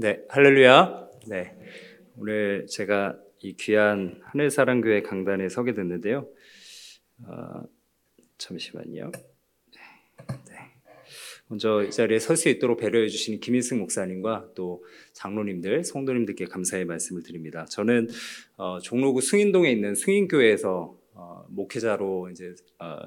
네, 0.00 0.22
할렐루야. 0.28 1.08
네, 1.26 1.56
오늘 2.16 2.68
제가 2.68 3.18
이 3.40 3.56
귀한 3.56 4.20
하늘사랑교회 4.26 5.02
강단에 5.02 5.48
서게 5.48 5.74
됐는데요. 5.74 6.28
어, 7.24 7.62
잠시만요. 8.38 9.10
네. 9.10 10.54
먼저 11.48 11.82
이 11.82 11.90
자리에 11.90 12.20
설 12.20 12.36
수 12.36 12.48
있도록 12.48 12.78
배려해 12.78 13.08
주신 13.08 13.40
김인승 13.40 13.80
목사님과 13.80 14.50
또 14.54 14.84
장로님들, 15.14 15.82
성도님들께 15.82 16.44
감사의 16.44 16.84
말씀을 16.84 17.24
드립니다. 17.24 17.64
저는 17.64 18.06
어, 18.56 18.78
종로구 18.78 19.20
승인동에 19.20 19.68
있는 19.68 19.96
승인교회에서 19.96 20.96
어, 21.14 21.44
목회자로 21.48 22.30
이제 22.30 22.54
어, 22.78 22.98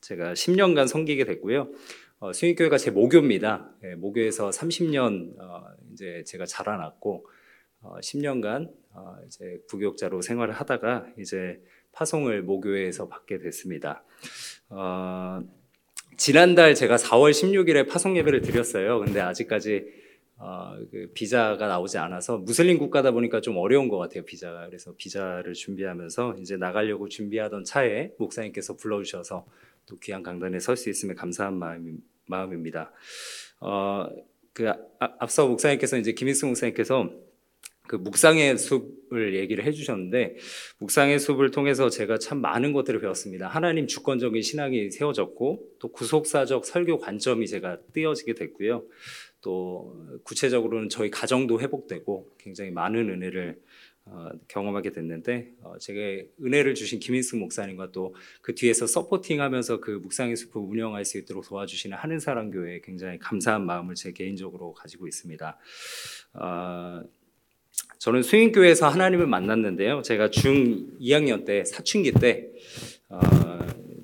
제가 0.00 0.32
10년간 0.32 0.88
섬기게 0.88 1.26
됐고요. 1.26 1.70
어, 2.22 2.34
승인교회가 2.34 2.76
제 2.76 2.90
모교입니다. 2.90 3.70
예, 3.82 3.94
모교에서 3.94 4.50
30년 4.50 5.40
어, 5.40 5.64
이제 5.92 6.22
제가 6.26 6.44
자라났고 6.44 7.26
어, 7.80 7.94
10년간 8.02 8.70
어, 8.92 9.16
이제 9.26 9.58
부교육자로 9.68 10.20
생활을 10.20 10.52
하다가 10.52 11.06
이제 11.18 11.62
파송을 11.92 12.42
모교회에서 12.42 13.08
받게 13.08 13.38
됐습니다. 13.38 14.04
어, 14.68 15.40
지난달 16.18 16.74
제가 16.74 16.96
4월 16.96 17.30
16일에 17.30 17.88
파송 17.88 18.18
예배를 18.18 18.42
드렸어요. 18.42 19.00
근데 19.00 19.20
아직까지 19.20 19.86
어, 20.36 20.76
그 20.90 21.10
비자가 21.14 21.68
나오지 21.68 21.96
않아서 21.96 22.36
무슬림 22.36 22.76
국가다 22.76 23.12
보니까 23.12 23.40
좀 23.40 23.56
어려운 23.56 23.88
것 23.88 23.96
같아요 23.96 24.26
비자가. 24.26 24.66
그래서 24.66 24.92
비자를 24.94 25.54
준비하면서 25.54 26.36
이제 26.40 26.58
나가려고 26.58 27.08
준비하던 27.08 27.64
차에 27.64 28.12
목사님께서 28.18 28.76
불러주셔서 28.76 29.46
또 29.86 29.98
귀한 29.98 30.22
강단에 30.22 30.60
설 30.60 30.76
수 30.76 30.88
있음에 30.88 31.14
감사한 31.14 31.58
마음, 31.58 31.98
마음입니다. 32.30 32.92
어, 33.60 34.06
그 34.52 34.68
아, 34.68 34.76
앞서 35.18 35.46
목사님께서 35.46 35.98
이제 35.98 36.12
김인승 36.12 36.48
목사님께서 36.48 37.10
그 37.90 37.96
묵상의 37.96 38.56
숲을 38.56 39.34
얘기를 39.34 39.64
해주셨는데 39.64 40.36
묵상의 40.78 41.18
숲을 41.18 41.50
통해서 41.50 41.90
제가 41.90 42.18
참 42.18 42.40
많은 42.40 42.72
것들을 42.72 43.00
배웠습니다. 43.00 43.48
하나님 43.48 43.88
주권적인 43.88 44.40
신앙이 44.42 44.92
세워졌고 44.92 45.76
또 45.80 45.88
구속사적 45.88 46.64
설교 46.64 46.98
관점이 46.98 47.48
제가 47.48 47.78
띄어지게 47.92 48.34
됐고요. 48.34 48.84
또 49.40 49.96
구체적으로는 50.22 50.88
저희 50.88 51.10
가정도 51.10 51.60
회복되고 51.60 52.30
굉장히 52.38 52.70
많은 52.70 53.10
은혜를 53.10 53.58
어, 53.58 53.89
경험하게 54.48 54.92
됐는데 54.92 55.52
어, 55.62 55.78
제가 55.78 56.00
은혜를 56.44 56.74
주신 56.74 56.98
김인승 57.00 57.38
목사님과 57.38 57.92
또 57.92 58.14
그 58.42 58.54
뒤에서 58.54 58.86
서포팅하면서 58.86 59.80
그 59.80 59.90
묵상의 59.90 60.36
숲을 60.36 60.60
운영할 60.60 61.04
수 61.04 61.18
있도록 61.18 61.46
도와주시는 61.46 61.96
하늘사랑교회에 61.96 62.80
굉장히 62.82 63.18
감사한 63.18 63.64
마음을 63.64 63.94
제 63.94 64.12
개인적으로 64.12 64.72
가지고 64.72 65.06
있습니다. 65.06 65.58
어, 66.34 67.02
저는 67.98 68.22
수인교회에서 68.22 68.88
하나님을 68.88 69.26
만났는데요. 69.26 70.02
제가 70.02 70.30
중 70.30 70.98
2학년 70.98 71.44
때 71.44 71.64
사춘기 71.64 72.12
때 72.12 72.50
어, 73.08 73.20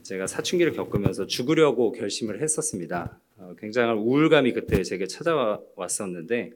제가 0.02 0.26
사춘기를 0.26 0.72
겪으면서 0.72 1.26
죽으려고 1.26 1.92
결심을 1.92 2.42
했었습니다. 2.42 3.18
어, 3.38 3.54
굉장한 3.58 3.98
우울감이 3.98 4.54
그때 4.54 4.82
제게 4.82 5.06
찾아왔었는데 5.06 6.52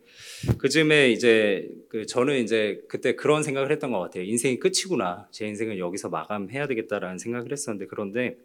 그쯤에 0.57 1.11
이제 1.11 1.69
그 1.89 2.07
저는 2.07 2.43
이제 2.43 2.81
그때 2.89 3.15
그런 3.15 3.43
생각을 3.43 3.71
했던 3.71 3.91
것 3.91 4.01
같아요. 4.01 4.23
인생이 4.25 4.59
끝이구나. 4.59 5.29
제 5.31 5.47
인생은 5.47 5.77
여기서 5.79 6.09
마감해야 6.09 6.67
되겠다라는 6.67 7.19
생각을 7.19 7.53
했었는데 7.53 7.87
그런데 7.87 8.39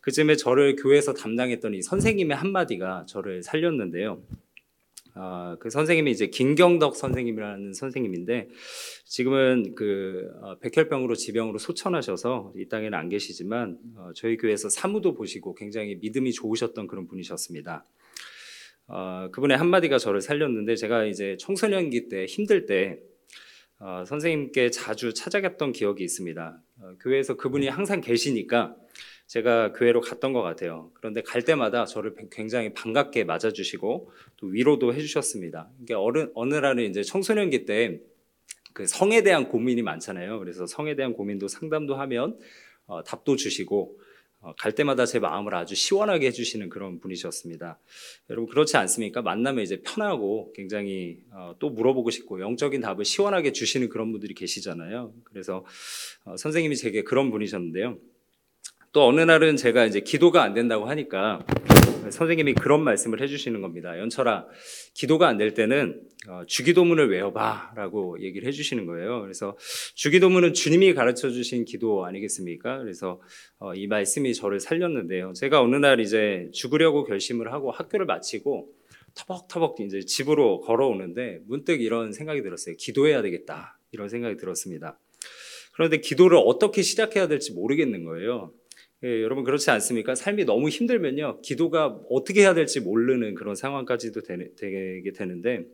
그쯤에 0.00 0.36
저를 0.36 0.76
교회에서 0.76 1.12
담당했던 1.12 1.74
이 1.74 1.82
선생님의 1.82 2.36
한마디가 2.36 3.04
저를 3.06 3.42
살렸는데요. 3.42 4.22
어, 5.16 5.56
그 5.58 5.70
선생님이 5.70 6.10
이제 6.10 6.26
김경덕 6.26 6.94
선생님이라는 6.94 7.72
선생님인데 7.72 8.48
지금은 9.04 9.74
그 9.74 10.30
어, 10.42 10.58
백혈병으로 10.58 11.14
지병으로 11.14 11.58
소천하셔서 11.58 12.52
이 12.56 12.68
땅에는 12.68 12.92
안 12.92 13.08
계시지만 13.08 13.78
어, 13.96 14.10
저희 14.14 14.36
교회에서 14.36 14.68
사무도 14.68 15.14
보시고 15.14 15.54
굉장히 15.54 15.96
믿음이 15.96 16.32
좋으셨던 16.32 16.86
그런 16.86 17.06
분이셨습니다. 17.06 17.86
어, 18.88 19.28
그분의 19.32 19.56
한마디가 19.56 19.98
저를 19.98 20.20
살렸는데 20.20 20.76
제가 20.76 21.04
이제 21.06 21.36
청소년기 21.40 22.08
때 22.08 22.26
힘들 22.26 22.66
때 22.66 22.98
어, 23.78 24.04
선생님께 24.06 24.70
자주 24.70 25.14
찾아갔던 25.14 25.72
기억이 25.72 26.04
있습니다. 26.04 26.60
어, 26.80 26.92
교회에서 27.00 27.36
그분이 27.36 27.68
항상 27.68 28.02
계시니까 28.02 28.76
제가 29.26 29.72
교회로 29.72 30.00
갔던 30.00 30.32
것 30.32 30.42
같아요. 30.42 30.90
그런데 30.94 31.20
갈 31.22 31.42
때마다 31.42 31.84
저를 31.84 32.14
굉장히 32.30 32.72
반갑게 32.72 33.24
맞아주시고 33.24 34.10
또 34.36 34.46
위로도 34.46 34.94
해주셨습니다. 34.94 35.68
이게 35.82 35.94
어느 35.94 36.28
어느 36.34 36.54
날은 36.54 36.90
이제 36.90 37.02
청소년기 37.02 37.64
때 37.64 38.00
그 38.76 38.86
성에 38.86 39.22
대한 39.22 39.48
고민이 39.48 39.80
많잖아요. 39.80 40.38
그래서 40.38 40.66
성에 40.66 40.96
대한 40.96 41.14
고민도 41.14 41.48
상담도 41.48 41.94
하면 41.96 42.38
어, 42.84 43.02
답도 43.02 43.36
주시고 43.36 43.98
어, 44.40 44.54
갈 44.58 44.74
때마다 44.74 45.06
제 45.06 45.18
마음을 45.18 45.54
아주 45.54 45.74
시원하게 45.74 46.26
해주시는 46.26 46.68
그런 46.68 47.00
분이셨습니다. 47.00 47.78
여러분 48.28 48.50
그렇지 48.50 48.76
않습니까? 48.76 49.22
만나면 49.22 49.64
이제 49.64 49.80
편하고 49.80 50.52
굉장히 50.54 51.20
어, 51.30 51.54
또 51.58 51.70
물어보고 51.70 52.10
싶고 52.10 52.42
영적인 52.42 52.82
답을 52.82 53.06
시원하게 53.06 53.52
주시는 53.52 53.88
그런 53.88 54.12
분들이 54.12 54.34
계시잖아요. 54.34 55.14
그래서 55.24 55.64
어, 56.26 56.36
선생님이 56.36 56.76
제게 56.76 57.02
그런 57.02 57.30
분이셨는데요. 57.30 57.96
또 58.96 59.06
어느 59.06 59.20
날은 59.20 59.56
제가 59.56 59.84
이제 59.84 60.00
기도가 60.00 60.42
안 60.42 60.54
된다고 60.54 60.86
하니까 60.86 61.44
선생님이 62.08 62.54
그런 62.54 62.82
말씀을 62.82 63.20
해주시는 63.20 63.60
겁니다. 63.60 63.98
연철아, 63.98 64.46
기도가 64.94 65.28
안 65.28 65.36
될 65.36 65.52
때는 65.52 66.00
어, 66.30 66.44
주기도문을 66.46 67.10
외워봐라고 67.10 68.22
얘기를 68.22 68.48
해주시는 68.48 68.86
거예요. 68.86 69.20
그래서 69.20 69.54
주기도문은 69.96 70.54
주님이 70.54 70.94
가르쳐 70.94 71.28
주신 71.28 71.66
기도 71.66 72.06
아니겠습니까? 72.06 72.78
그래서 72.78 73.20
어, 73.58 73.74
이 73.74 73.86
말씀이 73.86 74.32
저를 74.32 74.60
살렸는데요. 74.60 75.34
제가 75.34 75.60
어느 75.60 75.76
날 75.76 76.00
이제 76.00 76.48
죽으려고 76.54 77.04
결심을 77.04 77.52
하고 77.52 77.70
학교를 77.70 78.06
마치고 78.06 78.70
터벅터벅 79.14 79.78
이제 79.80 80.00
집으로 80.00 80.60
걸어오는데 80.60 81.40
문득 81.46 81.82
이런 81.82 82.14
생각이 82.14 82.42
들었어요. 82.42 82.76
기도해야 82.78 83.20
되겠다. 83.20 83.78
이런 83.92 84.08
생각이 84.08 84.38
들었습니다. 84.38 84.98
그런데 85.74 85.98
기도를 85.98 86.38
어떻게 86.42 86.80
시작해야 86.80 87.28
될지 87.28 87.52
모르겠는 87.52 88.02
거예요. 88.04 88.54
예, 89.04 89.22
여러분 89.22 89.44
그렇지 89.44 89.70
않습니까? 89.70 90.14
삶이 90.14 90.44
너무 90.46 90.68
힘들면요, 90.68 91.40
기도가 91.42 92.00
어떻게 92.10 92.40
해야 92.40 92.54
될지 92.54 92.80
모르는 92.80 93.34
그런 93.34 93.54
상황까지도 93.54 94.22
되게 94.22 95.12
되는데 95.14 95.64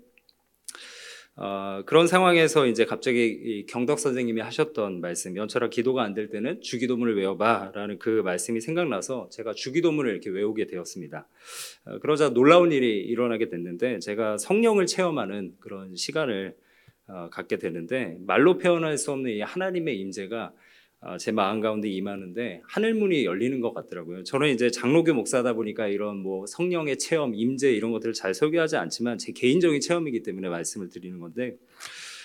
어, 1.35 1.83
그런 1.87 2.07
상황에서 2.07 2.67
이제 2.67 2.85
갑자기 2.85 3.65
경덕 3.67 3.99
선생님이 4.01 4.43
하셨던 4.43 5.01
말씀, 5.01 5.35
연철아 5.35 5.71
기도가 5.71 6.03
안 6.03 6.13
될 6.15 6.29
때는 6.29 6.61
주기도문을 6.61 7.17
외워봐라는 7.17 7.99
그 7.99 8.21
말씀이 8.23 8.61
생각나서 8.61 9.31
제가 9.31 9.55
주기도문을 9.55 10.11
이렇게 10.11 10.29
외우게 10.29 10.67
되었습니다. 10.67 11.27
어, 11.87 11.99
그러자 12.01 12.31
놀라운 12.31 12.71
일이 12.73 12.99
일어나게 13.01 13.49
됐는데 13.49 14.01
제가 14.01 14.37
성령을 14.37 14.85
체험하는 14.87 15.55
그런 15.61 15.97
시간을 15.97 16.55
어, 17.07 17.29
갖게 17.31 17.57
되는데 17.59 18.17
말로 18.27 18.59
표현할 18.59 18.99
수 18.99 19.13
없는 19.13 19.31
이 19.31 19.41
하나님의 19.41 19.99
임재가 20.01 20.45
어, 20.45 20.53
제 21.19 21.33
마음 21.33 21.61
가운데 21.61 21.89
임하는데 21.89 22.63
하늘 22.65 22.95
문이 22.95 23.25
열리는 23.25 23.61
것 23.61 23.75
같더라고요. 23.75 24.23
저는 24.23 24.51
이제 24.51 24.71
장로교 24.71 25.15
목사다 25.15 25.55
보니까 25.55 25.89
이런 25.89 26.19
뭐 26.19 26.47
성령의 26.47 26.99
체험, 26.99 27.35
임재 27.35 27.73
이런 27.73 27.91
것들을 27.91 28.15
잘 28.15 28.35
설교하지 28.35 28.77
않지만 28.77 29.19
제 29.19 29.33
개인적인 29.33 29.81
체험이기 29.81 30.23
때문에 30.23 30.49
말씀을 30.49 30.91
드리는 30.91 31.19
건데 31.19 31.57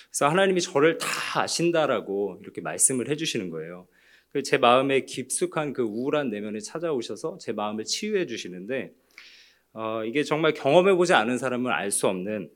그래서 0.08 0.28
하나님이 0.28 0.60
저를 0.60 0.98
다 0.98 1.42
아신다라고 1.42 2.38
이렇게 2.40 2.60
말씀을 2.60 3.08
해주시는 3.10 3.50
거예요. 3.50 3.88
그제 4.30 4.58
마음에 4.58 5.04
깊숙한 5.04 5.72
그 5.72 5.82
우울한 5.82 6.30
내면에 6.30 6.60
찾아오셔서 6.60 7.38
제 7.38 7.52
마음을 7.52 7.84
치유해 7.84 8.26
주시는데 8.26 8.92
어, 9.72 10.04
이게 10.04 10.22
정말 10.22 10.54
경험해 10.54 10.94
보지 10.94 11.14
않은 11.14 11.38
사람은 11.38 11.70
알 11.70 11.90
수 11.90 12.06
없는 12.06 12.50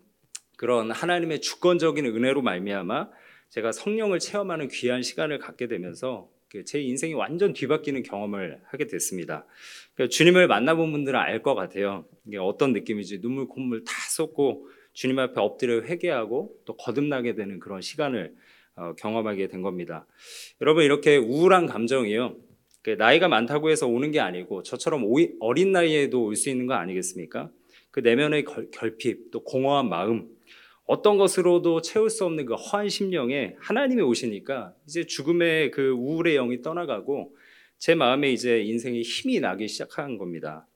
그런 0.57 0.93
하나님의 0.93 1.41
주권적인 1.41 2.07
은혜로 2.07 2.43
말미암아 2.43 3.09
제가 3.53 3.71
성령을 3.71 4.19
체험하는 4.19 4.69
귀한 4.69 5.03
시간을 5.03 5.39
갖게 5.39 5.69
되면서 5.69 6.31
그제 6.49 6.81
인생이 6.81 7.13
완전 7.13 7.53
뒤바뀌는 7.53 8.03
경험을 8.03 8.63
하게 8.65 8.87
됐습니다. 8.87 9.45
그러니까 9.95 10.11
주님을 10.11 10.47
만나본 10.49 10.91
분들은 10.91 11.19
알 11.19 11.43
것 11.43 11.55
같아요. 11.55 12.07
이게 12.27 12.39
어떤 12.39 12.73
느낌인지 12.73 13.21
눈물 13.21 13.49
콧물 13.49 13.85
다 13.85 13.93
쏟고 14.11 14.69
주님 14.95 15.19
앞에 15.19 15.35
엎드려 15.39 15.83
회개하고 15.83 16.61
또 16.65 16.77
거듭나게 16.79 17.35
되는 17.35 17.61
그런 17.61 17.83
시간을 17.83 18.35
어, 18.75 18.95
경험하게 18.95 19.49
된 19.49 19.61
겁니다. 19.61 20.07
여러분 20.63 20.85
이렇게 20.85 21.19
우울한 21.19 21.67
감정이요. 21.67 22.37
그 22.81 22.91
나이가 22.91 23.29
많다고 23.29 23.69
해서 23.69 23.87
오는 23.87 24.11
게 24.13 24.19
아니고 24.21 24.63
저처럼 24.63 25.05
어린 25.41 25.73
나이에도 25.73 26.25
올 26.25 26.37
수 26.37 26.49
있는 26.49 26.67
거 26.67 26.73
아니겠습니까? 26.73 27.51
그 27.91 28.01
내면의 28.01 28.47
결핍 28.73 29.31
또 29.31 29.45
공허한 29.45 29.91
마음 29.91 30.31
어떤 30.87 31.17
것으로도 31.17 31.81
채울 31.81 32.11
수 32.11 32.25
없는 32.25 32.47
그 32.47 32.55
허한 32.55 32.89
심령에 32.89 33.57
하나님이 33.61 34.03
오시니까 34.03 34.75
이제 34.87 35.05
죽음의 35.05 35.71
그 35.71 35.91
우울의 35.91 36.35
영이 36.35 36.63
떠나가고 36.63 37.35
제 37.79 37.95
마음에 37.95 38.33
이제 38.33 38.63
인생의 38.63 39.03
힘이 39.03 39.41
나기 39.41 39.69
시작한 39.69 40.19
겁니다. 40.19 40.67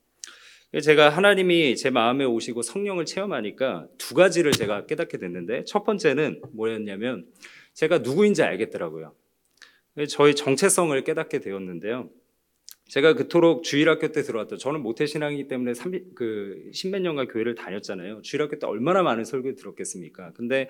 제가 0.82 1.08
하나님이 1.08 1.76
제 1.76 1.90
마음에 1.90 2.24
오시고 2.24 2.62
성령을 2.62 3.04
체험하니까 3.04 3.88
두 3.98 4.14
가지를 4.14 4.52
제가 4.52 4.86
깨닫게 4.86 5.18
됐는데 5.18 5.64
첫 5.64 5.84
번째는 5.84 6.42
뭐였냐면 6.52 7.26
제가 7.74 7.98
누구인지 7.98 8.42
알겠더라고요. 8.42 9.14
저의 10.08 10.34
정체성을 10.34 11.02
깨닫게 11.04 11.40
되었는데요. 11.40 12.10
제가 12.88 13.14
그토록 13.14 13.64
주일학교 13.64 14.12
때 14.12 14.22
들어왔던 14.22 14.58
저는 14.58 14.80
모태신앙이기 14.82 15.48
때문에 15.48 15.74
30, 15.74 16.14
그 16.14 16.70
십몇 16.72 17.02
년간 17.02 17.28
교회를 17.28 17.54
다녔잖아요. 17.54 18.22
주일학교 18.22 18.58
때 18.58 18.66
얼마나 18.66 19.02
많은 19.02 19.24
설교 19.24 19.54
들었겠습니까? 19.56 20.32
근데 20.34 20.68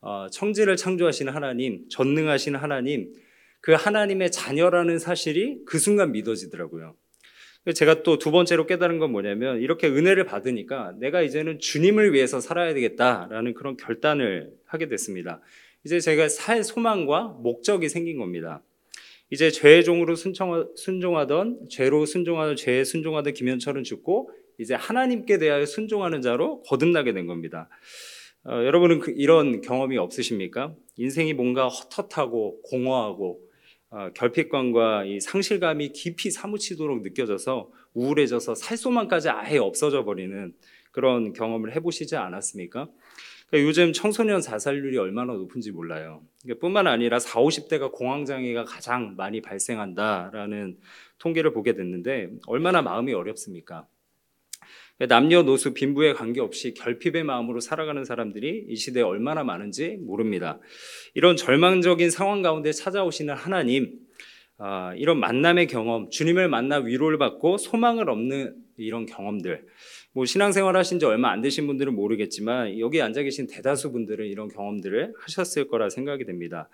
어, 0.00 0.28
청지를 0.30 0.76
창조하시는 0.76 1.32
하나님, 1.32 1.86
전능하신 1.90 2.56
하나님, 2.56 3.12
그 3.60 3.72
하나님의 3.72 4.30
자녀라는 4.30 4.98
사실이 4.98 5.60
그 5.66 5.78
순간 5.78 6.12
믿어지더라고요. 6.12 6.96
제가 7.74 8.02
또 8.02 8.18
두 8.18 8.30
번째로 8.30 8.66
깨달은 8.66 8.98
건 8.98 9.12
뭐냐면 9.12 9.60
이렇게 9.60 9.86
은혜를 9.86 10.24
받으니까 10.24 10.94
내가 10.98 11.20
이제는 11.20 11.58
주님을 11.58 12.14
위해서 12.14 12.40
살아야 12.40 12.72
되겠다라는 12.72 13.52
그런 13.52 13.76
결단을 13.76 14.50
하게 14.64 14.88
됐습니다. 14.88 15.42
이제 15.84 16.00
제가 16.00 16.30
살 16.30 16.64
소망과 16.64 17.36
목적이 17.42 17.90
생긴 17.90 18.16
겁니다. 18.16 18.62
이제 19.30 19.50
죄의 19.50 19.84
종으로 19.84 20.14
순종하 20.16 21.26
던 21.26 21.68
죄로 21.68 22.04
순종하던 22.04 22.56
죄에 22.56 22.84
순종하던 22.84 23.32
김현철은 23.32 23.84
죽고 23.84 24.30
이제 24.58 24.74
하나님께 24.74 25.38
대하여 25.38 25.64
순종하는 25.64 26.20
자로 26.20 26.62
거듭나게 26.62 27.12
된 27.12 27.26
겁니다. 27.26 27.68
어, 28.44 28.52
여러분은 28.52 29.00
그, 29.00 29.12
이런 29.16 29.60
경험이 29.60 29.98
없으십니까? 29.98 30.74
인생이 30.96 31.34
뭔가 31.34 31.68
헛헛하고 31.68 32.62
공허하고 32.62 33.40
어, 33.90 34.10
결핍감과 34.14 35.04
이 35.04 35.20
상실감이 35.20 35.92
깊이 35.92 36.30
사무치도록 36.30 37.02
느껴져서 37.02 37.70
우울해져서 37.94 38.54
살 38.54 38.76
소망까지 38.76 39.28
아예 39.28 39.58
없어져 39.58 40.04
버리는 40.04 40.52
그런 40.90 41.32
경험을 41.32 41.74
해보시지 41.76 42.16
않았습니까? 42.16 42.88
그러니까 43.50 43.68
요즘 43.68 43.92
청소년 43.92 44.40
자살률이 44.40 44.96
얼마나 44.96 45.32
높은지 45.32 45.72
몰라요. 45.72 46.22
그러니까 46.42 46.60
뿐만 46.60 46.86
아니라 46.86 47.18
4, 47.18 47.40
50대가 47.40 47.90
공황장애가 47.90 48.64
가장 48.64 49.16
많이 49.16 49.42
발생한다라는 49.42 50.78
통계를 51.18 51.52
보게 51.52 51.74
됐는데 51.74 52.30
얼마나 52.46 52.80
마음이 52.80 53.12
어렵습니까? 53.12 53.86
그러니까 54.96 55.14
남녀노소 55.14 55.74
빈부에 55.74 56.12
관계없이 56.12 56.74
결핍의 56.74 57.24
마음으로 57.24 57.58
살아가는 57.58 58.04
사람들이 58.04 58.66
이 58.68 58.76
시대에 58.76 59.02
얼마나 59.02 59.42
많은지 59.42 59.96
모릅니다. 60.00 60.60
이런 61.14 61.36
절망적인 61.36 62.10
상황 62.10 62.42
가운데 62.42 62.70
찾아오시는 62.70 63.34
하나님, 63.34 63.98
아, 64.58 64.94
이런 64.94 65.18
만남의 65.18 65.68
경험, 65.68 66.10
주님을 66.10 66.48
만나 66.48 66.76
위로를 66.76 67.18
받고 67.18 67.56
소망을 67.56 68.10
얻는 68.10 68.54
이런 68.76 69.06
경험들, 69.06 69.66
뭐 70.12 70.24
신앙생활 70.24 70.76
하신 70.76 70.98
지 70.98 71.06
얼마 71.06 71.30
안 71.30 71.40
되신 71.40 71.68
분들은 71.68 71.94
모르겠지만 71.94 72.80
여기 72.80 73.00
앉아 73.00 73.22
계신 73.22 73.46
대다수 73.46 73.92
분들은 73.92 74.26
이런 74.26 74.48
경험들을 74.48 75.14
하셨을 75.16 75.68
거라 75.68 75.88
생각이 75.88 76.24
됩니다. 76.24 76.68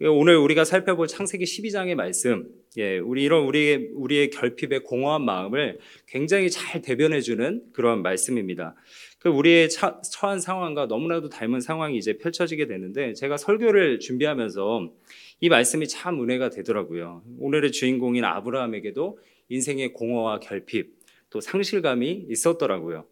오늘 0.00 0.36
우리가 0.36 0.64
살펴볼 0.64 1.06
창세기 1.06 1.44
12장의 1.44 1.94
말씀, 1.94 2.48
예, 2.78 2.98
우리 2.98 3.22
이런 3.22 3.44
우리의 3.44 3.90
우리의 3.94 4.30
결핍의 4.30 4.82
공허한 4.82 5.24
마음을 5.24 5.78
굉장히 6.08 6.50
잘 6.50 6.82
대변해 6.82 7.20
주는 7.20 7.62
그런 7.72 8.02
말씀입니다. 8.02 8.74
그 9.20 9.28
우리의 9.28 9.70
처, 9.70 10.00
처한 10.02 10.40
상황과 10.40 10.86
너무나도 10.86 11.28
닮은 11.28 11.60
상황이 11.60 11.96
이제 11.96 12.18
펼쳐지게 12.18 12.66
되는데 12.66 13.14
제가 13.14 13.36
설교를 13.36 14.00
준비하면서 14.00 14.92
이 15.40 15.48
말씀이 15.48 15.86
참 15.86 16.20
은혜가 16.20 16.50
되더라고요. 16.50 17.22
오늘의 17.38 17.70
주인공인 17.70 18.24
아브라함에게도 18.24 19.18
인생의 19.48 19.92
공허와 19.92 20.40
결핍, 20.40 20.99
또 21.30 21.40
상실감이 21.40 22.26
있었더라고요. 22.28 23.06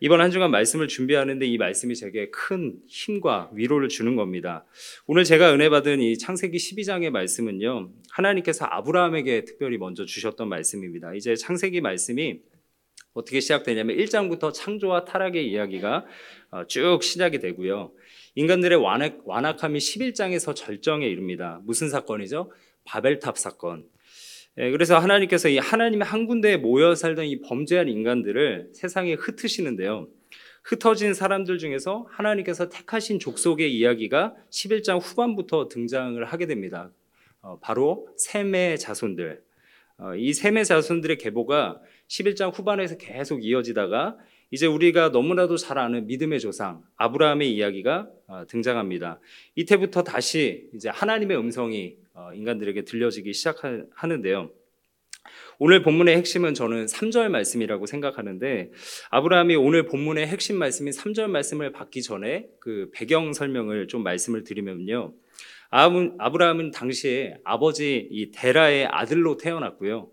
이번 0.00 0.20
한 0.20 0.32
주간 0.32 0.50
말씀을 0.50 0.88
준비하는데 0.88 1.46
이 1.46 1.58
말씀이 1.58 1.94
제게 1.94 2.28
큰 2.30 2.80
힘과 2.88 3.50
위로를 3.54 3.88
주는 3.88 4.16
겁니다. 4.16 4.64
오늘 5.06 5.22
제가 5.22 5.54
은혜 5.54 5.68
받은 5.68 6.00
이 6.00 6.18
창세기 6.18 6.56
12장의 6.56 7.10
말씀은요. 7.10 7.92
하나님께서 8.10 8.64
아브라함에게 8.64 9.44
특별히 9.44 9.78
먼저 9.78 10.04
주셨던 10.04 10.48
말씀입니다. 10.48 11.14
이제 11.14 11.36
창세기 11.36 11.82
말씀이 11.82 12.40
어떻게 13.14 13.38
시작되냐면 13.38 13.96
1장부터 13.96 14.52
창조와 14.52 15.04
타락의 15.04 15.48
이야기가 15.48 16.06
어, 16.50 16.66
쭉 16.66 17.00
시작이 17.02 17.38
되고요. 17.38 17.92
인간들의 18.34 18.78
완악, 18.82 19.20
완악함이 19.24 19.78
11장에서 19.78 20.56
절정에 20.56 21.06
이릅니다. 21.06 21.60
무슨 21.64 21.88
사건이죠? 21.88 22.50
바벨탑 22.84 23.38
사건. 23.38 23.84
예, 24.58 24.70
그래서 24.70 24.98
하나님께서 24.98 25.48
이 25.48 25.56
하나님의 25.56 26.06
한 26.06 26.26
군데에 26.26 26.58
모여 26.58 26.94
살던 26.94 27.24
이 27.24 27.40
범죄한 27.40 27.88
인간들을 27.88 28.70
세상에 28.74 29.14
흩으시는데요. 29.14 30.08
흩어진 30.62 31.14
사람들 31.14 31.58
중에서 31.58 32.06
하나님께서 32.10 32.68
택하신 32.68 33.18
족속의 33.18 33.74
이야기가 33.74 34.34
11장 34.50 35.00
후반부터 35.02 35.68
등장을 35.68 36.22
하게 36.24 36.46
됩니다. 36.46 36.90
어, 37.40 37.58
바로 37.60 38.06
셈의 38.18 38.78
자손들. 38.78 39.42
어, 39.98 40.14
이 40.16 40.34
셈의 40.34 40.66
자손들의 40.66 41.16
계보가 41.16 41.80
11장 42.08 42.56
후반에서 42.56 42.98
계속 42.98 43.42
이어지다가 43.42 44.18
이제 44.52 44.66
우리가 44.66 45.08
너무나도 45.08 45.56
잘 45.56 45.78
아는 45.78 46.06
믿음의 46.06 46.38
조상 46.38 46.82
아브라함의 46.96 47.50
이야기가 47.54 48.06
어, 48.26 48.44
등장합니다. 48.46 49.18
이때부터 49.54 50.04
다시 50.04 50.68
이제 50.74 50.90
하나님의 50.90 51.38
음성이 51.38 51.96
어, 52.12 52.28
인간들에게 52.34 52.84
들려지기 52.84 53.32
시작하는데요. 53.32 54.50
오늘 55.58 55.82
본문의 55.82 56.18
핵심은 56.18 56.52
저는 56.52 56.84
3절 56.84 57.30
말씀이라고 57.30 57.86
생각하는데 57.86 58.72
아브라함이 59.10 59.56
오늘 59.56 59.86
본문의 59.86 60.26
핵심 60.26 60.58
말씀인 60.58 60.92
3절 60.92 61.28
말씀을 61.28 61.72
받기 61.72 62.02
전에 62.02 62.46
그 62.60 62.90
배경 62.92 63.32
설명을 63.32 63.88
좀 63.88 64.02
말씀을 64.02 64.44
드리면요. 64.44 65.14
아브라함은 65.70 66.72
당시에 66.72 67.38
아버지 67.44 68.06
이 68.10 68.30
데라의 68.30 68.86
아들로 68.90 69.38
태어났고요. 69.38 70.10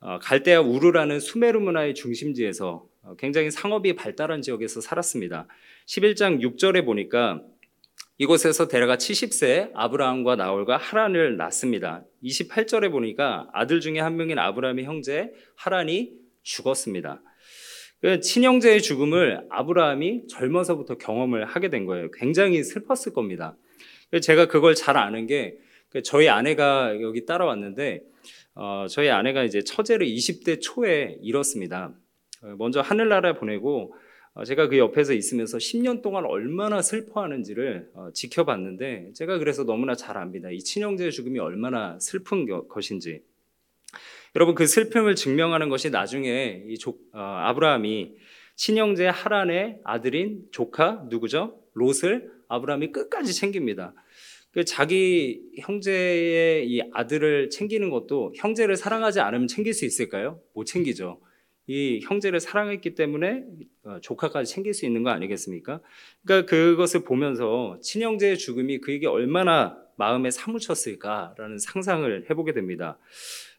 어, 0.00 0.18
갈대아 0.20 0.60
우르라는 0.60 1.20
수메르 1.20 1.58
문화의 1.58 1.94
중심지에서 1.94 2.86
어, 3.02 3.16
굉장히 3.16 3.50
상업이 3.50 3.94
발달한 3.96 4.42
지역에서 4.42 4.80
살았습니다. 4.80 5.46
11장 5.86 6.40
6절에 6.40 6.84
보니까 6.84 7.42
이곳에서 8.18 8.68
데라가 8.68 8.96
70세 8.96 9.70
아브라함과 9.74 10.36
나홀과 10.36 10.78
하란을 10.78 11.36
낳습니다. 11.36 12.02
28절에 12.24 12.90
보니까 12.90 13.48
아들 13.52 13.80
중에 13.80 14.00
한 14.00 14.16
명인 14.16 14.38
아브라함의 14.38 14.84
형제 14.84 15.32
하란이 15.54 16.12
죽었습니다. 16.42 17.22
그 18.00 18.20
친형제의 18.20 18.82
죽음을 18.82 19.46
아브라함이 19.50 20.28
젊어서부터 20.28 20.96
경험을 20.98 21.44
하게 21.44 21.70
된 21.70 21.86
거예요. 21.86 22.10
굉장히 22.12 22.62
슬펐을 22.62 23.12
겁니다. 23.12 23.56
제가 24.22 24.46
그걸 24.46 24.74
잘 24.74 24.96
아는 24.96 25.26
게그 25.26 26.02
저희 26.04 26.28
아내가 26.28 27.00
여기 27.00 27.26
따라왔는데 27.26 28.02
어, 28.56 28.86
저희 28.88 29.10
아내가 29.10 29.44
이제 29.44 29.62
처제를 29.62 30.06
20대 30.06 30.60
초에 30.62 31.18
잃었습니다. 31.20 31.92
어, 32.42 32.54
먼저 32.58 32.80
하늘나라에 32.80 33.34
보내고 33.34 33.94
어, 34.32 34.44
제가 34.44 34.68
그 34.68 34.78
옆에서 34.78 35.12
있으면서 35.12 35.58
10년 35.58 36.00
동안 36.00 36.24
얼마나 36.24 36.80
슬퍼하는지를 36.80 37.90
어, 37.92 38.08
지켜봤는데 38.14 39.12
제가 39.14 39.38
그래서 39.38 39.64
너무나 39.64 39.94
잘 39.94 40.16
압니다. 40.16 40.50
이 40.50 40.58
친형제의 40.58 41.12
죽음이 41.12 41.38
얼마나 41.38 41.98
슬픈 42.00 42.46
것인지. 42.66 43.22
여러분 44.34 44.54
그 44.54 44.66
슬픔을 44.66 45.16
증명하는 45.16 45.68
것이 45.68 45.90
나중에 45.90 46.64
이 46.66 46.78
조, 46.78 46.98
어, 47.12 47.18
아브라함이 47.18 48.14
친형제 48.56 49.08
하란의 49.08 49.80
아들인 49.84 50.44
조카 50.50 51.04
누구죠? 51.10 51.60
롯을 51.74 52.32
아브라함이 52.48 52.92
끝까지 52.92 53.34
챙깁니다. 53.34 53.92
그 54.56 54.64
자기 54.64 55.42
형제의 55.58 56.66
이 56.66 56.80
아들을 56.94 57.50
챙기는 57.50 57.90
것도 57.90 58.32
형제를 58.36 58.76
사랑하지 58.76 59.20
않으면 59.20 59.48
챙길 59.48 59.74
수 59.74 59.84
있을까요? 59.84 60.40
못 60.54 60.64
챙기죠. 60.64 61.20
이 61.66 62.00
형제를 62.02 62.40
사랑했기 62.40 62.94
때문에 62.94 63.44
어, 63.84 63.98
조카까지 64.00 64.50
챙길 64.50 64.72
수 64.72 64.86
있는 64.86 65.02
거 65.02 65.10
아니겠습니까? 65.10 65.82
그러니까 66.24 66.48
그것을 66.48 67.04
보면서 67.04 67.78
친형제의 67.82 68.38
죽음이 68.38 68.78
그에게 68.78 69.06
얼마나 69.06 69.76
마음에 69.96 70.30
사무쳤을까라는 70.30 71.58
상상을 71.58 72.30
해보게 72.30 72.54
됩니다. 72.54 72.98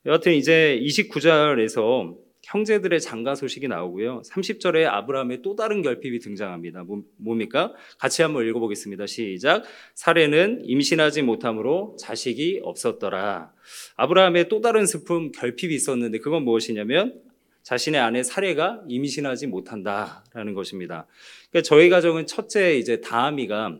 여하튼 0.07 0.33
이제 0.33 0.79
29절에서 0.81 2.17
형제들의 2.47 3.01
장가 3.01 3.35
소식이 3.35 3.67
나오고요. 3.67 4.21
30절에 4.25 4.85
아브라함의 4.85 5.41
또 5.41 5.55
다른 5.55 5.81
결핍이 5.81 6.19
등장합니다. 6.19 6.83
뭐, 6.83 7.03
뭡니까? 7.17 7.73
같이 7.99 8.21
한번 8.21 8.47
읽어보겠습니다. 8.47 9.05
시작. 9.05 9.63
사례는 9.95 10.61
임신하지 10.63 11.23
못함으로 11.23 11.97
자식이 11.99 12.61
없었더라. 12.63 13.51
아브라함의 13.97 14.47
또 14.47 14.61
다른 14.61 14.85
슬픔 14.85 15.31
결핍이 15.33 15.73
있었는데 15.75 16.19
그건 16.19 16.43
무엇이냐면 16.43 17.21
자신의 17.63 17.99
아내 17.99 18.23
사례가 18.23 18.81
임신하지 18.87 19.47
못한다라는 19.47 20.53
것입니다. 20.53 21.05
그러니까 21.51 21.67
저희 21.67 21.89
가정은 21.89 22.27
첫째 22.27 22.77
이제 22.77 23.01
다음이가 23.01 23.77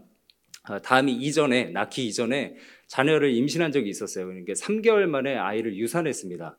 아, 0.64 0.80
다음이 0.80 1.14
이전에 1.14 1.70
낳기 1.70 2.06
이전에 2.06 2.56
자녀를 2.88 3.32
임신한 3.32 3.72
적이 3.72 3.90
있었어요. 3.90 4.26
그러니까 4.26 4.52
3개월 4.52 5.06
만에 5.06 5.38
아이를 5.38 5.78
유산했습니다. 5.78 6.58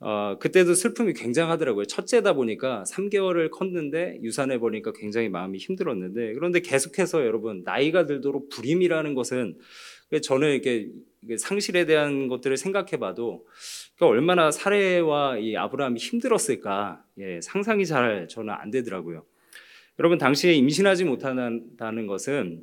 어, 0.00 0.36
그때도 0.38 0.74
슬픔이 0.74 1.12
굉장하더라고요. 1.12 1.86
첫째다 1.86 2.34
보니까 2.34 2.84
3개월을 2.86 3.50
컸는데 3.50 4.20
유산해 4.22 4.58
보니까 4.58 4.92
굉장히 4.92 5.28
마음이 5.28 5.58
힘들었는데 5.58 6.34
그런데 6.34 6.60
계속해서 6.60 7.26
여러분 7.26 7.62
나이가 7.64 8.06
들도록 8.06 8.48
불임이라는 8.50 9.14
것은 9.14 9.58
저는 10.22 10.52
이렇게 10.52 10.88
상실에 11.36 11.84
대한 11.84 12.28
것들을 12.28 12.56
생각해봐도 12.56 13.44
그러니까 13.96 14.06
얼마나 14.06 14.50
사례와 14.52 15.38
이 15.38 15.56
아브라함이 15.56 15.98
힘들었을까 15.98 17.04
예, 17.18 17.40
상상이 17.42 17.84
잘 17.84 18.28
저는 18.28 18.54
안 18.54 18.70
되더라고요. 18.70 19.24
여러분 19.98 20.16
당시에 20.16 20.52
임신하지 20.54 21.04
못한다는 21.04 22.06
것은 22.06 22.62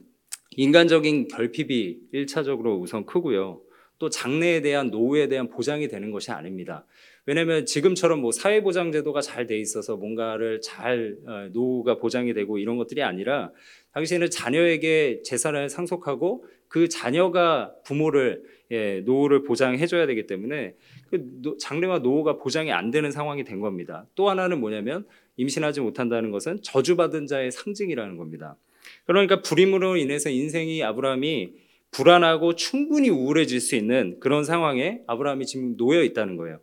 인간적인 0.52 1.28
결핍이 1.28 1.98
1차적으로 2.14 2.80
우선 2.80 3.06
크고요. 3.06 3.62
또 3.98 4.10
장래에 4.10 4.62
대한 4.62 4.90
노후에 4.90 5.28
대한 5.28 5.50
보장이 5.50 5.88
되는 5.88 6.12
것이 6.12 6.32
아닙니다. 6.32 6.86
왜냐하면 7.26 7.66
지금처럼 7.66 8.22
뭐 8.22 8.32
사회보장제도가 8.32 9.22
잘 9.22 9.48
돼 9.48 9.58
있어서 9.60 9.96
뭔가를 9.96 10.62
잘 10.62 11.18
어, 11.26 11.50
노후가 11.54 11.98
보장이 11.98 12.34
되고 12.34 12.58
이런 12.58 12.78
것들이 12.78 13.04
아니라 13.04 13.52
당시에는 13.94 14.30
자녀에게 14.30 15.22
재산을 15.24 15.70
상속하고 15.70 16.46
그 16.68 16.90
자녀가 16.90 17.74
부모를 17.86 18.44
예, 18.72 19.02
노후를 19.06 19.44
보장해줘야 19.44 20.08
되기 20.08 20.26
때문에 20.26 20.76
그 21.12 21.58
장래와 21.60 22.00
노후가 22.00 22.38
보장이 22.38 22.72
안 22.72 22.90
되는 22.90 23.12
상황이 23.12 23.44
된 23.44 23.60
겁니다. 23.60 24.08
또 24.16 24.30
하나는 24.30 24.60
뭐냐면 24.60 25.06
임신하지 25.38 25.82
못한다는 25.82 26.32
것은 26.32 26.62
저주받은 26.64 27.28
자의 27.28 27.52
상징이라는 27.52 28.18
겁니다. 28.18 28.58
그러니까 29.06 29.42
불임으로 29.42 29.98
인해서 29.98 30.30
인생이 30.30 30.84
아브라함이 30.84 31.54
불안하고 31.92 32.56
충분히 32.56 33.10
우울해질 33.10 33.60
수 33.62 33.76
있는 33.76 34.18
그런 34.20 34.44
상황에 34.44 35.02
아브라함이 35.08 35.46
지금 35.46 35.78
놓여 35.78 36.04
있다는 36.04 36.36
거예요. 36.36 36.60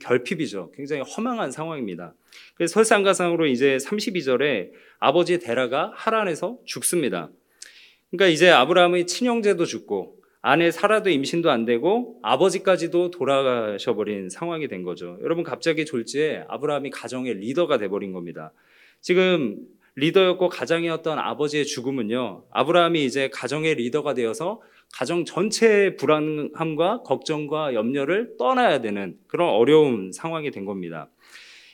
결핍이죠. 0.00 0.72
굉장히 0.74 1.02
허망한 1.02 1.50
상황입니다. 1.50 2.14
그래서 2.54 2.72
설상가상으로 2.74 3.46
이제 3.46 3.76
32절에 3.76 4.70
아버지 4.98 5.38
데라가 5.38 5.92
하란에서 5.94 6.58
죽습니다. 6.64 7.30
그러니까 8.10 8.32
이제 8.32 8.50
아브라함의 8.50 9.06
친형제도 9.06 9.64
죽고 9.64 10.16
아내 10.40 10.70
사라도 10.70 11.10
임신도 11.10 11.50
안 11.50 11.64
되고 11.64 12.18
아버지까지도 12.22 13.10
돌아가셔버린 13.10 14.28
상황이 14.28 14.68
된 14.68 14.82
거죠. 14.82 15.18
여러분 15.22 15.42
갑자기 15.42 15.84
졸지에 15.86 16.44
아브라함이 16.48 16.90
가정의 16.90 17.34
리더가 17.34 17.78
돼버린 17.78 18.12
겁니다. 18.12 18.52
지금 19.00 19.56
리더였고 19.96 20.48
가장이었던 20.48 21.18
아버지의 21.18 21.64
죽음은요. 21.64 22.44
아브라함이 22.50 23.04
이제 23.04 23.30
가정의 23.32 23.76
리더가 23.76 24.14
되어서 24.14 24.60
가정 24.94 25.24
전체의 25.24 25.96
불안함과 25.96 27.02
걱정과 27.02 27.74
염려를 27.74 28.36
떠나야 28.38 28.80
되는 28.80 29.16
그런 29.26 29.48
어려운 29.48 30.12
상황이 30.12 30.52
된 30.52 30.64
겁니다. 30.64 31.10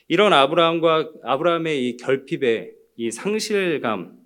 이런 0.07 0.33
아브라함과 0.33 1.11
아브라함의 1.23 1.87
이 1.87 1.97
결핍의 1.97 2.71
이 2.97 3.11
상실감 3.11 4.17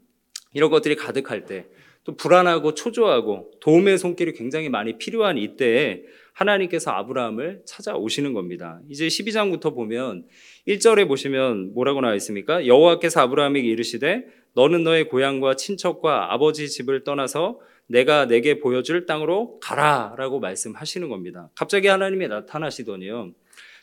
이런 0.54 0.70
것들이 0.70 0.96
가득할 0.96 1.46
때 1.46 1.68
또 2.06 2.16
불안하고 2.16 2.76
초조하고 2.76 3.52
도움의 3.60 3.98
손길이 3.98 4.32
굉장히 4.34 4.70
많이 4.70 4.98
필요한 4.98 5.38
이때에 5.38 6.04
하나님께서 6.34 6.92
아브라함을 6.92 7.64
찾아오시는 7.66 8.34
겁니다. 8.34 8.80
이제 8.90 9.08
12장부터 9.08 9.74
보면 9.74 10.26
1절에 10.68 11.08
보시면 11.08 11.74
뭐라고 11.74 12.02
나와 12.02 12.14
있습니까? 12.16 12.68
여호와께서 12.68 13.22
아브라함에게 13.22 13.68
이르시되 13.68 14.24
너는 14.54 14.84
너의 14.84 15.10
고향과 15.10 15.56
친척과 15.56 16.32
아버지 16.32 16.70
집을 16.70 17.04
떠나서 17.04 17.60
내가 17.88 18.28
내게 18.28 18.60
보여줄 18.60 19.06
땅으로 19.06 19.60
가라라고 19.60 20.40
말씀하시는 20.40 21.08
겁니다. 21.10 21.50
갑자기 21.56 21.88
하나님이 21.88 22.28
나타나시더니요. 22.28 23.32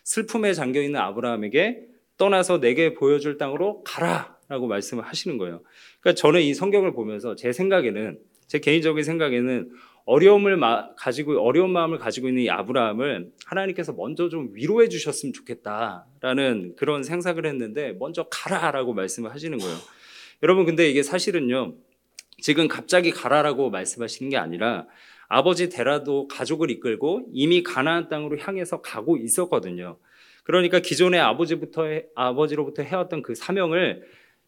슬픔에 0.05 0.53
잠겨 0.55 0.83
있는 0.83 1.01
아브라함에게 1.01 1.87
떠나서 2.17 2.61
내게 2.61 2.95
보여줄 2.95 3.39
땅으로 3.39 3.83
가라라고 3.85 4.67
말씀을 4.67 5.05
하시는 5.05 5.39
거예요. 5.39 5.63
그러니까 6.01 6.21
저는 6.21 6.41
이 6.43 6.55
성경을 6.55 6.93
보면서 6.93 7.37
제 7.37 7.53
생각에는 7.53 8.19
제 8.49 8.59
개인적인 8.59 9.03
생각에는 9.03 9.71
어려움을 10.05 10.59
가지고 10.97 11.41
어려운 11.41 11.71
마음을 11.71 11.99
가지고 11.99 12.29
있는 12.29 12.43
이 12.43 12.51
아브라함을 12.51 13.31
하나님께서 13.47 13.93
먼저 13.93 14.29
좀 14.29 14.51
위로해 14.53 14.89
주셨으면 14.89 15.33
좋겠다라는 15.33 16.75
그런 16.77 17.05
생각을 17.05 17.47
했는데 17.47 17.93
먼저 17.99 18.25
가라라고 18.25 18.95
말씀을 18.95 19.33
하시는 19.33 19.57
거예요. 19.59 19.77
여러분 20.43 20.65
근데 20.65 20.91
이게 20.91 21.05
사실은요. 21.05 21.75
지금 22.43 22.67
갑자기 22.67 23.13
가라라고 23.13 23.71
말씀하시는 23.71 24.29
게 24.29 24.37
아니라 24.37 24.87
아버지 25.29 25.69
데라도 25.69 26.27
가족을 26.27 26.73
이끌고 26.73 27.29
이미 27.33 27.63
가나안 27.63 28.09
땅으로 28.09 28.37
향해서 28.37 28.83
가고 28.83 29.17
있었거든요. 29.17 29.97
그러니까 30.43 30.81
기존의 30.81 31.21
아버지부터 31.21 31.85
아버지로부터 32.17 32.83
해왔던 32.83 33.23
그 33.23 33.37
사명을 33.37 34.03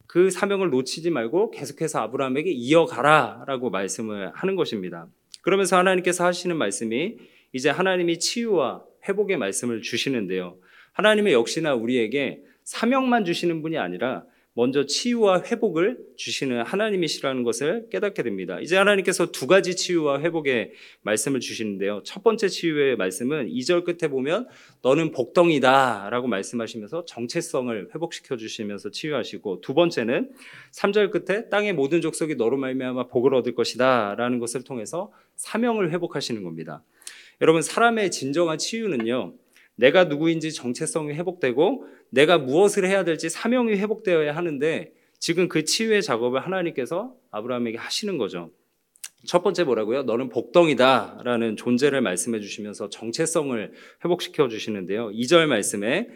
그 0.08 0.28
사명을 0.28 0.70
놓치지 0.70 1.10
말고 1.10 1.52
계속해서 1.52 2.00
아브라함에게 2.00 2.50
이어가라라고 2.50 3.70
말씀을 3.70 4.32
하는 4.34 4.56
것입니다. 4.56 5.06
그러면서 5.42 5.78
하나님께서 5.78 6.26
하시는 6.26 6.56
말씀이 6.56 7.16
이제 7.52 7.70
하나님이 7.70 8.18
치유와 8.18 8.82
회복의 9.08 9.36
말씀을 9.36 9.82
주시는데요. 9.82 10.56
하나님의 10.94 11.32
역시나 11.32 11.74
우리에게 11.74 12.42
사명만 12.64 13.24
주시는 13.24 13.62
분이 13.62 13.78
아니라 13.78 14.24
먼저 14.56 14.86
치유와 14.86 15.42
회복을 15.42 15.98
주시는 16.16 16.62
하나님이시라는 16.62 17.42
것을 17.42 17.88
깨닫게 17.90 18.22
됩니다. 18.22 18.60
이제 18.60 18.76
하나님께서 18.76 19.32
두 19.32 19.48
가지 19.48 19.74
치유와 19.74 20.20
회복의 20.20 20.70
말씀을 21.02 21.40
주시는데요. 21.40 22.02
첫 22.04 22.22
번째 22.22 22.48
치유의 22.48 22.96
말씀은 22.96 23.48
2절 23.48 23.84
끝에 23.84 24.08
보면 24.08 24.46
너는 24.82 25.10
복덩이다 25.10 26.08
라고 26.10 26.28
말씀하시면서 26.28 27.04
정체성을 27.04 27.90
회복시켜 27.94 28.36
주시면서 28.36 28.90
치유하시고 28.92 29.60
두 29.60 29.74
번째는 29.74 30.30
3절 30.72 31.10
끝에 31.10 31.48
땅의 31.48 31.72
모든 31.72 32.00
족속이 32.00 32.36
너로 32.36 32.56
말미암아 32.56 33.08
복을 33.08 33.34
얻을 33.34 33.56
것이다 33.56 34.14
라는 34.16 34.38
것을 34.38 34.62
통해서 34.62 35.12
사명을 35.34 35.90
회복하시는 35.90 36.44
겁니다. 36.44 36.84
여러분 37.40 37.60
사람의 37.60 38.12
진정한 38.12 38.58
치유는요. 38.58 39.34
내가 39.76 40.04
누구인지 40.04 40.52
정체성이 40.52 41.14
회복되고 41.14 41.86
내가 42.10 42.38
무엇을 42.38 42.86
해야 42.86 43.04
될지 43.04 43.28
사명이 43.28 43.72
회복되어야 43.76 44.34
하는데 44.34 44.92
지금 45.18 45.48
그 45.48 45.64
치유의 45.64 46.02
작업을 46.02 46.40
하나님께서 46.40 47.14
아브라함에게 47.30 47.78
하시는 47.78 48.18
거죠. 48.18 48.50
첫 49.26 49.42
번째 49.42 49.64
뭐라고요? 49.64 50.02
너는 50.02 50.28
복덩이다 50.28 51.22
라는 51.24 51.56
존재를 51.56 52.02
말씀해 52.02 52.40
주시면서 52.40 52.90
정체성을 52.90 53.72
회복시켜 54.04 54.48
주시는데요. 54.48 55.10
2절 55.10 55.46
말씀에 55.46 56.08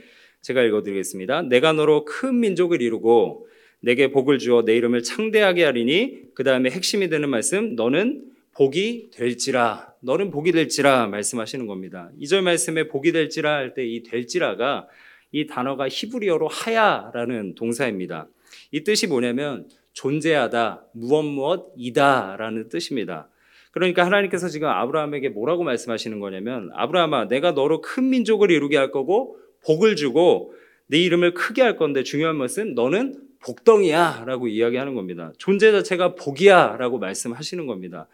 제가 0.43 0.62
읽어드리겠습니다. 0.62 1.43
내가 1.43 1.73
너로 1.73 2.05
큰 2.05 2.38
민족을 2.38 2.83
이루고 2.83 3.49
내게 3.81 4.11
복을 4.11 4.38
주어 4.38 4.65
내 4.65 4.77
이름을 4.77 5.03
창대하게 5.03 5.65
하리니 5.65 6.35
그 6.35 6.45
다음에 6.45 6.71
핵심이 6.71 7.09
되는 7.09 7.29
말씀 7.31 7.77
너는 7.77 8.25
복이 8.53 9.11
될지라 9.12 9.88
너는 10.00 10.31
복이 10.31 10.52
될지라 10.52 11.07
말씀하시는 11.09 11.67
겁니다. 11.67 12.11
2절 12.21 12.43
말씀에 12.43 12.88
복이 12.88 13.12
될지라 13.12 13.52
할 13.52 13.75
때 13.75 13.85
이 13.85 14.02
될지라가 14.02 14.87
이 15.33 15.47
단어가 15.47 15.88
히브리어로 15.88 16.49
하야라는 16.49 17.55
동사입니다. 17.55 18.28
이 18.73 18.83
뜻이 18.85 19.07
뭐냐면 19.07 19.67
존재하다, 19.93 20.87
무엇 20.93 21.23
무엇 21.25 21.73
이다라는 21.76 22.69
뜻입니다. 22.69 23.28
그러니까 23.73 24.07
하나님께서 24.07 24.49
지금 24.49 24.69
아브라함에게 24.69 25.28
뭐라고 25.31 25.64
말씀하시는 25.64 26.19
거냐면 26.21 26.71
아브라함아 26.75 27.28
내가 27.28 27.52
너로 27.52 27.81
큰 27.81 28.09
민족을 28.09 28.50
이루게 28.50 28.76
할 28.76 28.90
거고 28.90 29.37
복을 29.64 29.97
주고 29.97 30.55
네 30.87 30.99
이름을 30.99 31.35
크게 31.35 31.61
할 31.62 31.76
건데 31.76 32.02
중요한 32.02 32.38
것은 32.38 32.75
너는 32.75 33.21
복덩이야 33.40 34.25
라고 34.26 34.49
이야기하는 34.49 34.95
겁니다. 34.95 35.33
존재 35.38 35.73
자체가 35.73 36.14
복이야 36.14 36.76
라고 36.78 36.99
말씀하시는 36.99 37.66
겁니다. 37.66 38.09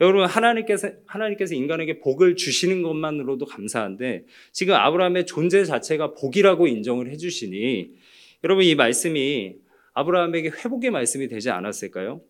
여러분 0.00 0.24
하나님께서 0.24 0.90
하나님께서 1.06 1.54
인간에게 1.54 2.00
복을 2.00 2.36
주시는 2.36 2.82
것만으로도 2.82 3.44
감사한데 3.44 4.24
지금 4.50 4.74
아브라함의 4.74 5.26
존재 5.26 5.64
자체가 5.64 6.14
복이라고 6.14 6.66
인정을 6.66 7.10
해주시니 7.10 7.90
여러분 8.44 8.64
이 8.64 8.74
말씀이 8.74 9.56
아브라함에게 9.92 10.50
회복의 10.50 10.90
말씀이 10.90 11.28
되지 11.28 11.50
않았을까요? 11.50 12.22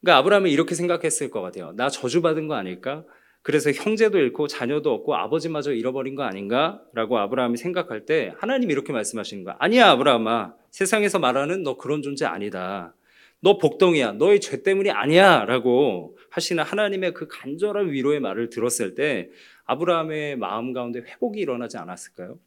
그러니까 0.00 0.18
아브라함은 0.18 0.50
이렇게 0.50 0.76
생각했을 0.76 1.30
것 1.30 1.40
같아요. 1.40 1.72
나 1.72 1.88
저주받은 1.88 2.46
거 2.46 2.54
아닐까? 2.54 3.04
그래서 3.46 3.70
형제도 3.70 4.18
잃고 4.18 4.48
자녀도 4.48 4.92
없고 4.92 5.14
아버지마저 5.14 5.72
잃어버린 5.72 6.16
거 6.16 6.24
아닌가라고 6.24 7.16
아브라함이 7.16 7.56
생각할 7.58 8.04
때 8.04 8.34
하나님이 8.38 8.72
이렇게 8.72 8.92
말씀하시는 8.92 9.44
거야. 9.44 9.54
아니야 9.60 9.90
아브라함아 9.90 10.54
세상에서 10.72 11.20
말하는 11.20 11.62
너 11.62 11.76
그런 11.76 12.02
존재 12.02 12.24
아니다. 12.24 12.96
너 13.38 13.58
복덩이야. 13.58 14.14
너의 14.14 14.40
죄 14.40 14.64
때문이 14.64 14.90
아니야. 14.90 15.44
라고 15.44 16.18
하시는 16.28 16.64
하나님의 16.64 17.14
그 17.14 17.28
간절한 17.28 17.92
위로의 17.92 18.18
말을 18.18 18.50
들었을 18.50 18.96
때 18.96 19.28
아브라함의 19.66 20.38
마음 20.38 20.72
가운데 20.72 21.02
회복이 21.06 21.38
일어나지 21.38 21.76
않았을까요? 21.76 22.40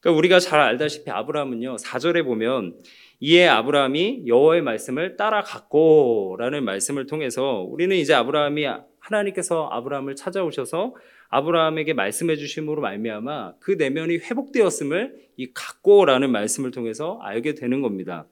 그러니까 0.00 0.18
우리가 0.18 0.38
잘 0.38 0.60
알다시피 0.60 1.10
아브라함은요, 1.10 1.76
4절에 1.76 2.24
보면 2.24 2.76
이에 3.20 3.48
아브라함이 3.48 4.24
여호와의 4.26 4.60
말씀을 4.60 5.16
따라갔고라는 5.16 6.62
말씀을 6.62 7.06
통해서 7.06 7.62
우리는 7.62 7.96
이제 7.96 8.12
아브라함이 8.12 8.66
하나님께서 9.06 9.68
아브라함을 9.70 10.16
찾아오셔서 10.16 10.94
아브라함에게 11.28 11.92
말씀해 11.92 12.36
주심으로 12.36 12.82
말미암아 12.82 13.54
그 13.60 13.72
내면이 13.72 14.18
회복되었음을 14.18 15.26
이 15.36 15.50
갖고라는 15.52 16.30
말씀을 16.30 16.70
통해서 16.70 17.18
알게 17.22 17.54
되는 17.54 17.82
겁니다. 17.82 18.26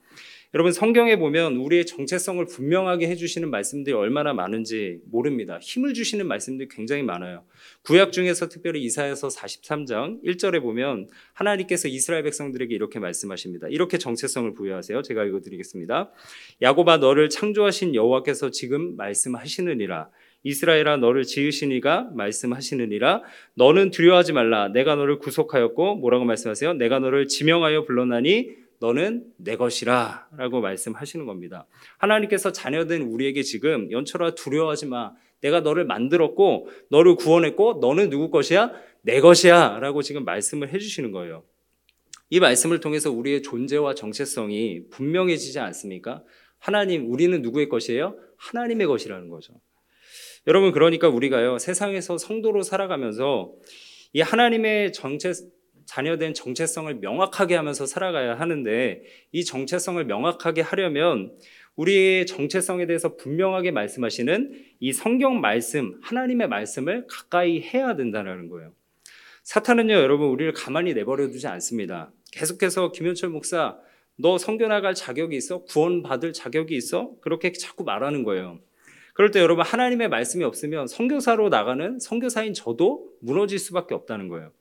여러분 0.54 0.70
성경에 0.70 1.16
보면 1.16 1.56
우리의 1.56 1.84
정체성을 1.84 2.46
분명하게 2.46 3.08
해주시는 3.08 3.50
말씀들이 3.50 3.92
얼마나 3.92 4.32
많은지 4.32 5.00
모릅니다. 5.06 5.58
힘을 5.60 5.94
주시는 5.94 6.28
말씀들이 6.28 6.68
굉장히 6.70 7.02
많아요. 7.02 7.44
구약 7.82 8.12
중에서 8.12 8.48
특별히 8.48 8.80
이사야서 8.84 9.28
43장 9.28 10.22
1절에 10.22 10.62
보면 10.62 11.08
하나님께서 11.32 11.88
이스라엘 11.88 12.22
백성들에게 12.22 12.72
이렇게 12.72 13.00
말씀하십니다. 13.00 13.66
이렇게 13.68 13.98
정체성을 13.98 14.54
부여하세요. 14.54 15.02
제가 15.02 15.24
읽어드리겠습니다. 15.24 16.12
야고바 16.62 16.98
너를 16.98 17.30
창조하신 17.30 17.96
여호와께서 17.96 18.52
지금 18.52 18.94
말씀하시느니라. 18.96 20.08
이스라엘아 20.44 20.98
너를 20.98 21.24
지으신 21.24 21.72
이가 21.72 22.10
말씀하시느니라 22.14 23.22
너는 23.54 23.90
두려워하지 23.90 24.32
말라 24.34 24.68
내가 24.68 24.94
너를 24.94 25.18
구속하였고 25.18 25.96
뭐라고 25.96 26.24
말씀하세요? 26.24 26.74
내가 26.74 27.00
너를 27.00 27.26
지명하여 27.26 27.84
불러나니 27.84 28.64
너는 28.78 29.24
내 29.38 29.56
것이라 29.56 30.28
라고 30.36 30.60
말씀하시는 30.60 31.24
겁니다. 31.26 31.66
하나님께서 31.98 32.52
자녀된 32.52 33.02
우리에게 33.02 33.42
지금 33.42 33.90
연철아 33.90 34.34
두려워하지 34.34 34.86
마. 34.86 35.12
내가 35.40 35.60
너를 35.60 35.84
만들었고 35.86 36.68
너를 36.90 37.16
구원했고 37.16 37.78
너는 37.80 38.10
누구 38.10 38.30
것이야? 38.30 38.72
내 39.02 39.20
것이야 39.20 39.78
라고 39.80 40.02
지금 40.02 40.24
말씀을 40.24 40.72
해주시는 40.72 41.12
거예요. 41.12 41.44
이 42.30 42.40
말씀을 42.40 42.80
통해서 42.80 43.10
우리의 43.10 43.42
존재와 43.42 43.94
정체성이 43.94 44.88
분명해지지 44.90 45.58
않습니까? 45.60 46.22
하나님, 46.58 47.10
우리는 47.10 47.40
누구의 47.42 47.68
것이에요? 47.68 48.16
하나님의 48.36 48.86
것이라는 48.86 49.28
거죠. 49.28 49.54
여러분, 50.46 50.72
그러니까 50.72 51.08
우리가요, 51.08 51.58
세상에서 51.58 52.18
성도로 52.18 52.62
살아가면서 52.62 53.52
이 54.12 54.20
하나님의 54.20 54.92
정체, 54.92 55.32
자녀된 55.86 56.34
정체성을 56.34 56.94
명확하게 56.96 57.56
하면서 57.56 57.86
살아가야 57.86 58.38
하는데 58.38 59.02
이 59.32 59.44
정체성을 59.44 60.04
명확하게 60.04 60.60
하려면 60.60 61.32
우리의 61.76 62.26
정체성에 62.26 62.86
대해서 62.86 63.16
분명하게 63.16 63.70
말씀하시는 63.70 64.52
이 64.80 64.92
성경 64.92 65.40
말씀, 65.40 65.98
하나님의 66.02 66.48
말씀을 66.48 67.06
가까이 67.08 67.60
해야 67.60 67.96
된다는 67.96 68.48
거예요. 68.48 68.72
사탄은요, 69.44 69.94
여러분, 69.94 70.28
우리를 70.28 70.52
가만히 70.52 70.94
내버려 70.94 71.28
두지 71.28 71.46
않습니다. 71.46 72.12
계속해서 72.32 72.92
김현철 72.92 73.30
목사, 73.30 73.78
너 74.16 74.38
성교 74.38 74.68
나갈 74.68 74.94
자격이 74.94 75.36
있어? 75.36 75.64
구원받을 75.64 76.32
자격이 76.32 76.76
있어? 76.76 77.12
그렇게 77.20 77.50
자꾸 77.52 77.82
말하는 77.82 78.24
거예요. 78.24 78.60
그럴 79.14 79.30
때 79.30 79.40
여러분, 79.40 79.64
하나님의 79.64 80.08
말씀이 80.08 80.44
없으면 80.44 80.86
성교사로 80.86 81.48
나가는 81.48 81.98
성교사인 81.98 82.52
저도 82.52 83.08
무너질 83.20 83.58
수밖에 83.58 83.94
없다는 83.94 84.28
거예요. 84.28 84.52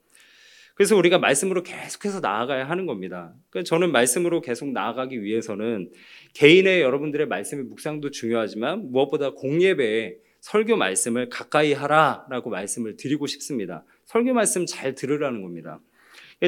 그래서 0.75 0.95
우리가 0.95 1.19
말씀으로 1.19 1.61
계속해서 1.61 2.19
나아가야 2.19 2.67
하는 2.67 2.85
겁니다. 2.85 3.33
그러니까 3.49 3.67
저는 3.67 3.91
말씀으로 3.91 4.41
계속 4.41 4.71
나아가기 4.71 5.21
위해서는 5.21 5.91
개인의 6.33 6.81
여러분들의 6.81 7.27
말씀의 7.27 7.65
묵상도 7.65 8.09
중요하지만 8.11 8.91
무엇보다 8.91 9.31
공예배에 9.31 10.17
설교 10.39 10.77
말씀을 10.77 11.29
가까이 11.29 11.73
하라라고 11.73 12.49
말씀을 12.49 12.95
드리고 12.95 13.27
싶습니다. 13.27 13.85
설교 14.05 14.33
말씀 14.33 14.65
잘 14.65 14.95
들으라는 14.95 15.41
겁니다. 15.41 15.79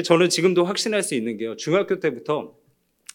저는 0.04 0.28
지금도 0.28 0.64
확신할 0.64 1.02
수 1.02 1.14
있는 1.14 1.36
게요. 1.36 1.56
중학교 1.56 2.00
때부터 2.00 2.56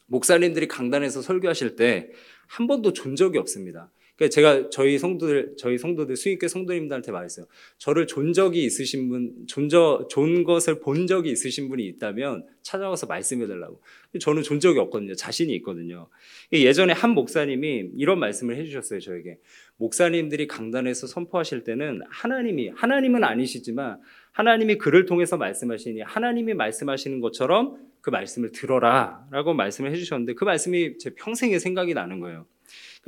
목사님들이 0.07 0.67
강단에서 0.67 1.21
설교하실 1.21 1.75
때 1.75 2.11
한 2.51 2.67
번도 2.67 2.91
존 2.91 3.15
적이 3.15 3.37
없습니다. 3.37 3.89
그러니까 4.15 4.33
제가 4.33 4.69
저희 4.69 4.97
성도들 4.97 5.55
저희 5.57 5.77
성도들 5.77 6.15
수익교 6.15 6.47
성도님들한테 6.47 7.11
말했어요. 7.11 7.47
저를 7.77 8.07
존 8.07 8.33
적이 8.33 8.63
있으신 8.65 9.09
분, 9.09 9.33
존저 9.47 10.07
존 10.09 10.43
것을 10.43 10.79
본 10.79 11.07
적이 11.07 11.31
있으신 11.31 11.69
분이 11.69 11.85
있다면 11.87 12.45
찾아와서 12.61 13.07
말씀해 13.07 13.47
달라고. 13.47 13.81
저는 14.19 14.43
존 14.43 14.59
적이 14.59 14.79
없거든요. 14.79 15.15
자신이 15.15 15.53
있거든요. 15.55 16.07
예전에 16.53 16.93
한 16.93 17.11
목사님이 17.11 17.91
이런 17.97 18.19
말씀을 18.19 18.55
해 18.57 18.63
주셨어요. 18.63 18.99
저에게 18.99 19.37
목사님들이 19.77 20.47
강단에서 20.47 21.07
선포하실 21.07 21.63
때는 21.63 22.01
하나님이 22.09 22.69
하나님은 22.75 23.23
아니시지만 23.23 23.99
하나님이 24.31 24.77
그를 24.77 25.05
통해서 25.05 25.37
말씀하시니 25.37 26.01
하나님이 26.01 26.53
말씀하시는 26.53 27.19
것처럼 27.19 27.77
그 28.01 28.09
말씀을 28.09 28.51
들어라라고 28.51 29.53
말씀을 29.53 29.91
해 29.91 29.95
주셨는데 29.95 30.33
그 30.33 30.43
말씀이 30.43 30.97
제 30.97 31.11
평생의 31.15 31.59
생각이 31.59 31.93
나는 31.93 32.19
거예요. 32.19 32.45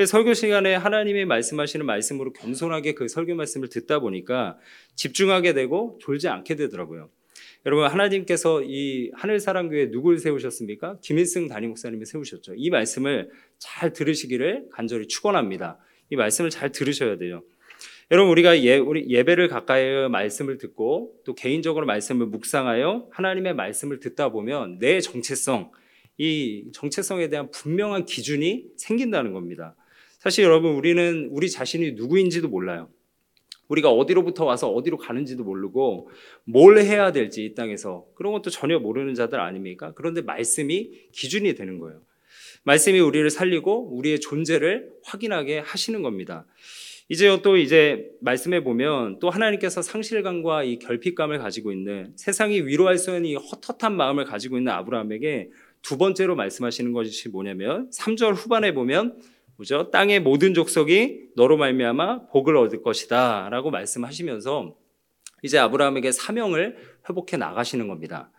설교 0.07 0.33
시간에 0.33 0.73
하나님이 0.73 1.25
말씀하시는 1.25 1.85
말씀으로 1.85 2.33
겸손하게 2.33 2.95
그 2.95 3.07
설교 3.07 3.35
말씀을 3.35 3.69
듣다 3.69 3.99
보니까 3.99 4.57
집중하게 4.95 5.53
되고 5.53 5.99
졸지 6.01 6.27
않게 6.29 6.55
되더라고요. 6.55 7.09
여러분 7.67 7.85
하나님께서 7.85 8.63
이 8.63 9.11
하늘 9.13 9.39
사랑교회 9.39 9.91
누굴 9.91 10.17
세우셨습니까? 10.17 10.97
김일승 11.01 11.47
담임 11.47 11.69
목사님이 11.69 12.05
세우셨죠. 12.05 12.53
이 12.57 12.71
말씀을 12.71 13.29
잘 13.59 13.93
들으시기를 13.93 14.69
간절히 14.71 15.07
축원합니다. 15.07 15.77
이 16.09 16.15
말씀을 16.15 16.49
잘 16.49 16.71
들으셔야 16.71 17.17
돼요. 17.17 17.43
여러분 18.09 18.31
우리가 18.31 18.63
예, 18.63 18.77
우리 18.77 19.07
예배를 19.07 19.47
가까이 19.47 20.09
말씀을 20.09 20.57
듣고 20.57 21.13
또 21.23 21.35
개인적으로 21.35 21.85
말씀을 21.85 22.25
묵상하여 22.25 23.09
하나님의 23.11 23.53
말씀을 23.53 23.99
듣다 23.99 24.29
보면 24.29 24.79
내 24.79 24.99
정체성 24.99 25.71
이 26.17 26.65
정체성에 26.73 27.29
대한 27.29 27.51
분명한 27.51 28.05
기준이 28.05 28.65
생긴다는 28.75 29.33
겁니다. 29.33 29.75
사실 30.23 30.45
여러분 30.45 30.75
우리는 30.75 31.27
우리 31.31 31.49
자신이 31.49 31.91
누구인지도 31.91 32.47
몰라요. 32.47 32.87
우리가 33.67 33.91
어디로부터 33.91 34.45
와서 34.45 34.69
어디로 34.69 34.97
가는지도 34.97 35.43
모르고 35.43 36.09
뭘 36.45 36.77
해야 36.77 37.11
될지 37.11 37.43
이 37.43 37.53
땅에서 37.53 38.05
그런 38.15 38.31
것도 38.31 38.49
전혀 38.49 38.79
모르는 38.79 39.15
자들 39.15 39.41
아닙니까? 39.41 39.91
그런데 39.95 40.21
말씀이 40.21 40.91
기준이 41.11 41.55
되는 41.55 41.77
거예요. 41.77 42.01
말씀이 42.63 43.01
우리를 43.01 43.29
살리고 43.29 43.97
우리의 43.97 44.21
존재를 44.21 44.91
확인하게 45.03 45.59
하시는 45.59 46.01
겁니다. 46.01 46.45
이제 47.09 47.41
또 47.41 47.57
이제 47.57 48.09
말씀해 48.21 48.63
보면 48.63 49.19
또 49.19 49.29
하나님께서 49.29 49.81
상실감과 49.81 50.63
이 50.63 50.79
결핍감을 50.79 51.39
가지고 51.39 51.73
있는 51.73 52.13
세상이 52.15 52.61
위로할 52.61 52.97
수 52.97 53.11
없는 53.11 53.25
이 53.25 53.35
헛헛한 53.35 53.93
마음을 53.93 54.23
가지고 54.23 54.57
있는 54.57 54.71
아브라함에게 54.71 55.49
두 55.81 55.97
번째로 55.97 56.37
말씀하시는 56.37 56.93
것이 56.93 57.27
뭐냐면 57.27 57.89
3절 57.89 58.35
후반에 58.35 58.73
보면 58.73 59.19
뭐죠? 59.57 59.91
땅의 59.91 60.21
모든 60.21 60.53
족속이 60.53 61.29
너로 61.35 61.57
말미암아 61.57 62.27
복을 62.27 62.57
얻을 62.57 62.81
것이다라고 62.81 63.71
말씀하시면서 63.71 64.75
이제 65.43 65.57
아브라함에게 65.59 66.11
사명을 66.11 66.77
회복해 67.09 67.37
나가시는 67.37 67.87
겁니다. 67.87 68.31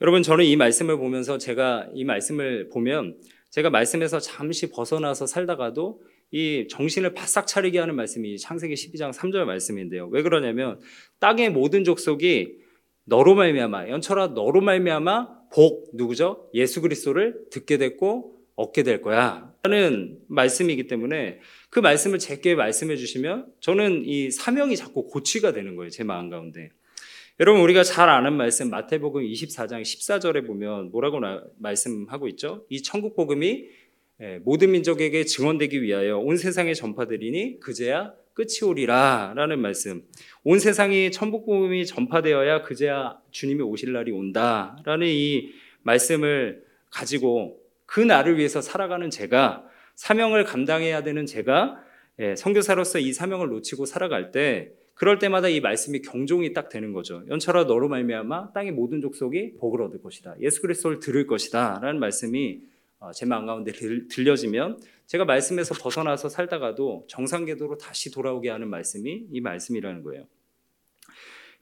여러분 0.00 0.22
저는 0.22 0.44
이 0.44 0.56
말씀을 0.56 0.96
보면서 0.96 1.38
제가 1.38 1.88
이 1.94 2.04
말씀을 2.04 2.68
보면 2.70 3.18
제가 3.50 3.70
말씀에서 3.70 4.20
잠시 4.20 4.70
벗어나서 4.70 5.26
살다가도 5.26 6.00
이 6.30 6.68
정신을 6.70 7.14
바싹 7.14 7.46
차리게 7.46 7.78
하는 7.80 7.96
말씀이 7.96 8.38
창세기 8.38 8.74
12장 8.74 9.12
3절 9.12 9.44
말씀인데요. 9.44 10.06
왜 10.08 10.22
그러냐면 10.22 10.78
땅의 11.18 11.50
모든 11.50 11.84
족속이 11.84 12.60
너로 13.04 13.34
말미암아 13.34 13.88
연철아 13.88 14.28
너로 14.28 14.60
말미암아 14.60 15.40
복 15.52 15.90
누구죠? 15.94 16.48
예수 16.54 16.80
그리스도를 16.80 17.46
듣게 17.50 17.76
됐고 17.76 18.39
얻게 18.56 18.82
될 18.82 19.02
거야. 19.02 19.52
라는 19.62 20.18
말씀이기 20.28 20.86
때문에 20.86 21.40
그 21.68 21.80
말씀을 21.80 22.18
제게 22.18 22.54
말씀해 22.54 22.96
주시면 22.96 23.46
저는 23.60 24.04
이 24.06 24.30
사명이 24.30 24.76
자꾸 24.76 25.06
고취가 25.06 25.52
되는 25.52 25.76
거예요. 25.76 25.90
제 25.90 26.04
마음 26.04 26.30
가운데. 26.30 26.70
여러분 27.38 27.62
우리가 27.62 27.82
잘 27.84 28.08
아는 28.08 28.34
말씀 28.34 28.68
마태복음 28.68 29.22
24장 29.22 29.80
14절에 29.80 30.46
보면 30.46 30.90
뭐라고 30.90 31.20
나, 31.20 31.42
말씀하고 31.58 32.28
있죠? 32.28 32.66
이 32.68 32.82
천국 32.82 33.16
복음이 33.16 33.64
예, 34.22 34.38
모든 34.44 34.72
민족에게 34.72 35.24
증언되기 35.24 35.82
위하여 35.82 36.18
온 36.18 36.36
세상에 36.36 36.74
전파되리니 36.74 37.60
그제야 37.60 38.12
끝이 38.34 38.62
오리라라는 38.62 39.58
말씀. 39.58 40.02
온 40.44 40.58
세상이 40.58 41.10
천국 41.12 41.46
복음이 41.46 41.86
전파되어야 41.86 42.62
그제야 42.62 43.18
주님이 43.30 43.62
오실 43.62 43.92
날이 43.92 44.12
온다라는 44.12 45.06
이 45.06 45.50
말씀을 45.82 46.62
가지고 46.90 47.59
그 47.90 47.98
날을 47.98 48.38
위해서 48.38 48.60
살아가는 48.60 49.10
제가 49.10 49.64
사명을 49.96 50.44
감당해야 50.44 51.02
되는 51.02 51.26
제가 51.26 51.82
예, 52.20 52.36
선교사로서 52.36 53.00
이 53.00 53.12
사명을 53.12 53.48
놓치고 53.48 53.84
살아갈 53.84 54.30
때 54.30 54.70
그럴 54.94 55.18
때마다 55.18 55.48
이 55.48 55.58
말씀이 55.58 56.00
경종이 56.00 56.52
딱 56.52 56.68
되는 56.68 56.92
거죠. 56.92 57.24
연철아 57.28 57.64
너로 57.64 57.88
말미암아 57.88 58.52
땅의 58.52 58.72
모든 58.72 59.00
족속이 59.00 59.54
복을 59.58 59.82
얻을 59.82 60.00
것이다. 60.02 60.36
예수 60.40 60.62
그리스도를 60.62 61.00
들을 61.00 61.26
것이다라는 61.26 61.98
말씀이 61.98 62.60
어, 63.00 63.10
제 63.10 63.26
마음 63.26 63.46
가운데 63.46 63.72
들려지면 63.72 64.78
제가 65.06 65.24
말씀에서 65.24 65.74
벗어나서 65.74 66.28
살다가도 66.28 67.06
정상 67.08 67.44
궤도로 67.44 67.76
다시 67.78 68.12
돌아오게 68.12 68.50
하는 68.50 68.68
말씀이 68.68 69.26
이 69.32 69.40
말씀이라는 69.40 70.04
거예요. 70.04 70.26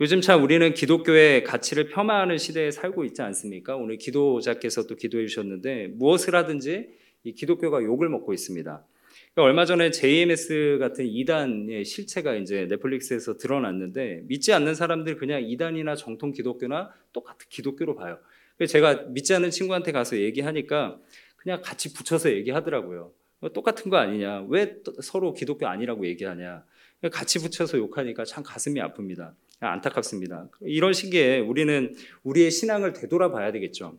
요즘 0.00 0.20
참 0.20 0.44
우리는 0.44 0.74
기독교의 0.74 1.42
가치를 1.42 1.88
폄하하는 1.88 2.38
시대에 2.38 2.70
살고 2.70 3.04
있지 3.06 3.20
않습니까? 3.20 3.74
오늘 3.74 3.98
기도자께서 3.98 4.86
또 4.86 4.94
기도해 4.94 5.26
주셨는데 5.26 5.88
무엇을 5.88 6.36
하든지 6.36 6.88
이 7.24 7.32
기독교가 7.32 7.82
욕을 7.82 8.08
먹고 8.08 8.32
있습니다. 8.32 8.86
그러니까 9.34 9.42
얼마 9.42 9.64
전에 9.64 9.90
JMS 9.90 10.76
같은 10.78 11.04
이단의 11.04 11.84
실체가 11.84 12.36
이제 12.36 12.68
넷플릭스에서 12.70 13.38
드러났는데 13.38 14.22
믿지 14.28 14.52
않는 14.52 14.76
사람들 14.76 15.16
그냥 15.16 15.42
이단이나 15.42 15.96
정통 15.96 16.30
기독교나 16.30 16.94
똑같은 17.12 17.48
기독교로 17.50 17.96
봐요. 17.96 18.20
제가 18.68 19.06
믿지 19.08 19.34
않는 19.34 19.50
친구한테 19.50 19.90
가서 19.90 20.16
얘기하니까 20.18 21.00
그냥 21.34 21.60
같이 21.60 21.92
붙여서 21.92 22.30
얘기하더라고요. 22.34 23.10
똑같은 23.52 23.90
거 23.90 23.96
아니냐? 23.96 24.46
왜 24.48 24.76
서로 25.02 25.34
기독교 25.34 25.66
아니라고 25.66 26.06
얘기하냐? 26.06 26.62
같이 27.10 27.40
붙여서 27.40 27.78
욕하니까 27.78 28.24
참 28.24 28.44
가슴이 28.44 28.78
아픕니다. 28.80 29.34
안타깝습니다. 29.60 30.48
이런 30.60 30.92
시기에 30.92 31.40
우리는 31.40 31.94
우리의 32.22 32.50
신앙을 32.50 32.92
되돌아봐야 32.92 33.52
되겠죠. 33.52 33.98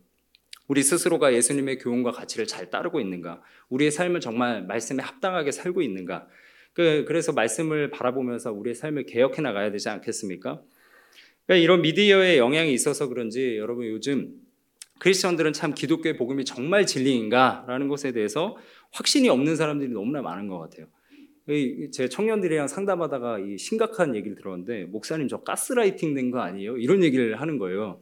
우리 0.68 0.82
스스로가 0.82 1.34
예수님의 1.34 1.78
교훈과 1.78 2.12
가치를 2.12 2.46
잘 2.46 2.70
따르고 2.70 3.00
있는가? 3.00 3.42
우리의 3.68 3.90
삶을 3.90 4.20
정말 4.20 4.64
말씀에 4.64 5.02
합당하게 5.02 5.50
살고 5.50 5.82
있는가? 5.82 6.28
그, 6.72 7.04
그래서 7.06 7.32
말씀을 7.32 7.90
바라보면서 7.90 8.52
우리의 8.52 8.74
삶을 8.74 9.06
개혁해 9.06 9.42
나가야 9.42 9.72
되지 9.72 9.88
않겠습니까? 9.88 10.62
그러니까 11.46 11.64
이런 11.64 11.82
미디어의 11.82 12.38
영향이 12.38 12.72
있어서 12.72 13.08
그런지 13.08 13.56
여러분 13.58 13.86
요즘 13.86 14.32
크리스천들은 15.00 15.52
참 15.52 15.74
기독교의 15.74 16.16
복음이 16.16 16.44
정말 16.44 16.86
진리인가라는 16.86 17.88
것에 17.88 18.12
대해서 18.12 18.56
확신이 18.92 19.28
없는 19.28 19.56
사람들이 19.56 19.90
너무나 19.90 20.22
많은 20.22 20.46
것 20.46 20.58
같아요. 20.58 20.86
제 21.92 22.08
청년들이랑 22.08 22.68
상담하다가 22.68 23.38
이 23.40 23.58
심각한 23.58 24.14
얘기를 24.14 24.36
들었는데 24.36 24.84
목사님 24.84 25.28
저 25.28 25.38
가스라이팅 25.42 26.14
된 26.14 26.30
거 26.30 26.40
아니에요? 26.40 26.76
이런 26.78 27.02
얘기를 27.02 27.40
하는 27.40 27.58
거예요. 27.58 28.00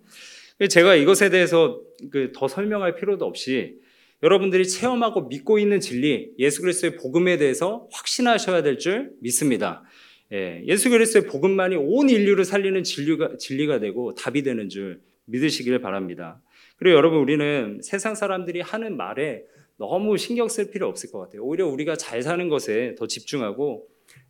제가 0.69 0.97
이것에 0.97 1.31
대해서 1.31 1.81
그더 2.11 2.49
설명할 2.49 2.97
필요도 2.97 3.25
없이 3.25 3.77
여러분들이 4.23 4.67
체험하고 4.67 5.29
믿고 5.29 5.59
있는 5.61 5.79
진리, 5.79 6.33
예수 6.39 6.61
그리스도의 6.63 6.97
복음에 6.97 7.37
대해서 7.37 7.87
확신하셔야 7.93 8.63
될 8.63 8.77
줄 8.79 9.13
믿습니다. 9.21 9.85
예, 10.33 10.63
예수 10.67 10.91
그리스도의 10.91 11.27
복음만이 11.27 11.77
온 11.77 12.11
인류를 12.11 12.45
살리는 12.45 12.83
진리가, 12.83 13.37
진리가 13.39 13.79
되고 13.79 14.15
답이 14.15 14.43
되는 14.43 14.69
줄 14.69 15.01
믿으시기를 15.27 15.81
바랍니다. 15.81 16.43
그리고 16.77 16.97
여러분 16.97 17.21
우리는 17.21 17.81
세상 17.83 18.15
사람들이 18.15 18.61
하는 18.61 18.97
말에 18.97 19.43
너무 19.79 20.19
신경 20.19 20.49
쓸 20.49 20.71
필요 20.71 20.87
없을 20.89 21.11
것 21.11 21.19
같아요. 21.21 21.43
오히려 21.43 21.67
우리가 21.67 21.97
잘 21.97 22.23
사는 22.23 22.49
것에 22.49 22.95
더 22.97 23.07
집중하고 23.07 23.87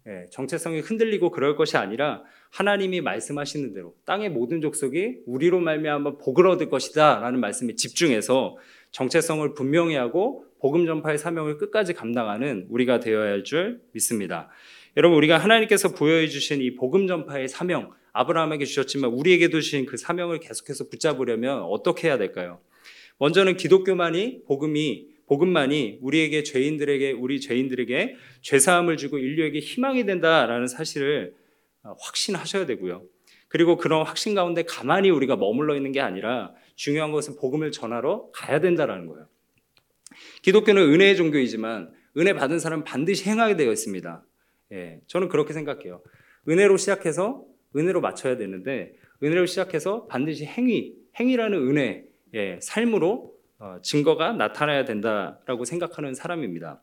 예, 0.06 0.26
정체성이 0.30 0.80
흔들리고 0.80 1.30
그럴 1.30 1.56
것이 1.56 1.76
아니라 1.76 2.22
하나님이 2.50 3.00
말씀하시는 3.00 3.72
대로 3.74 3.94
땅의 4.04 4.30
모든 4.30 4.60
족속이 4.60 5.20
우리로 5.26 5.60
말미암아 5.60 6.18
복을 6.18 6.46
얻을 6.46 6.68
것이다라는 6.68 7.40
말씀에 7.40 7.74
집중해서 7.74 8.56
정체성을 8.90 9.54
분명히 9.54 9.96
하고 9.96 10.44
복음 10.60 10.86
전파의 10.86 11.18
사명을 11.18 11.58
끝까지 11.58 11.92
감당하는 11.94 12.66
우리가 12.70 13.00
되어야 13.00 13.30
할 13.30 13.44
줄 13.44 13.80
믿습니다. 13.92 14.48
여러분 14.96 15.16
우리가 15.18 15.38
하나님께서 15.38 15.94
부여해 15.94 16.28
주신 16.28 16.60
이 16.60 16.74
복음 16.74 17.06
전파의 17.06 17.48
사명 17.48 17.92
아브라함에게 18.12 18.64
주셨지만 18.64 19.12
우리에게도 19.12 19.60
주신 19.60 19.86
그 19.86 19.96
사명을 19.96 20.40
계속해서 20.40 20.88
붙잡으려면 20.88 21.62
어떻게 21.62 22.08
해야 22.08 22.18
될까요? 22.18 22.60
먼저는 23.18 23.56
기독교만이 23.56 24.44
복음이 24.46 25.17
복음만이 25.28 25.98
우리에게 26.00 26.42
죄인들에게 26.42 27.12
우리 27.12 27.40
죄인들에게 27.40 28.16
죄 28.40 28.58
사함을 28.58 28.96
주고 28.96 29.18
인류에게 29.18 29.60
희망이 29.60 30.04
된다라는 30.06 30.66
사실을 30.66 31.34
어, 31.82 31.94
확신하셔야 32.00 32.66
되고요. 32.66 33.04
그리고 33.48 33.76
그런 33.76 34.04
확신 34.04 34.34
가운데 34.34 34.62
가만히 34.64 35.10
우리가 35.10 35.36
머물러 35.36 35.76
있는 35.76 35.92
게 35.92 36.00
아니라 36.00 36.52
중요한 36.76 37.12
것은 37.12 37.36
복음을 37.36 37.70
전하러 37.72 38.30
가야 38.32 38.60
된다라는 38.60 39.06
거예요. 39.06 39.26
기독교는 40.42 40.82
은혜의 40.82 41.16
종교이지만 41.16 41.92
은혜 42.16 42.32
받은 42.32 42.58
사람은 42.58 42.84
반드시 42.84 43.28
행하게 43.28 43.56
되어 43.56 43.72
있습니다. 43.72 44.24
예, 44.72 45.00
저는 45.06 45.28
그렇게 45.28 45.52
생각해요. 45.52 46.02
은혜로 46.48 46.76
시작해서 46.76 47.44
은혜로 47.76 48.00
맞춰야 48.00 48.36
되는데 48.36 48.92
은혜로 49.22 49.46
시작해서 49.46 50.06
반드시 50.06 50.44
행위, 50.44 50.94
행위라는 51.18 51.58
은혜, 51.68 52.04
예, 52.34 52.58
삶으로 52.62 53.34
어, 53.34 53.37
증거가 53.82 54.32
나타나야 54.32 54.84
된다라고 54.84 55.64
생각하는 55.64 56.14
사람입니다. 56.14 56.80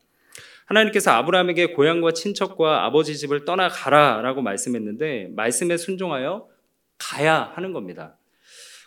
하나님께서 0.66 1.12
아브라함에게 1.12 1.72
고향과 1.72 2.12
친척과 2.12 2.84
아버지 2.84 3.16
집을 3.16 3.44
떠나 3.44 3.68
가라라고 3.68 4.42
말씀했는데 4.42 5.30
말씀에 5.34 5.76
순종하여 5.76 6.48
가야 6.98 7.52
하는 7.54 7.72
겁니다. 7.72 8.18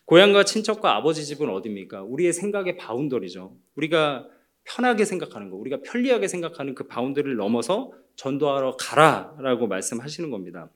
고향과 0.05 0.43
친척과 0.43 0.95
아버지 0.95 1.23
집은 1.25 1.49
어디입니까? 1.49 2.03
우리의 2.03 2.33
생각의 2.33 2.77
boundary죠. 2.77 3.55
우리가 3.75 4.27
편하게 4.63 5.05
생각하는 5.05 5.49
거, 5.49 5.55
우리가 5.55 5.79
편리하게 5.83 6.27
생각하는 6.27 6.75
그 6.75 6.87
boundary를 6.87 7.35
넘어서 7.35 7.91
전도하러 8.15 8.75
가라라고 8.77 9.67
말씀하시는 9.67 10.29
겁니다. 10.29 10.69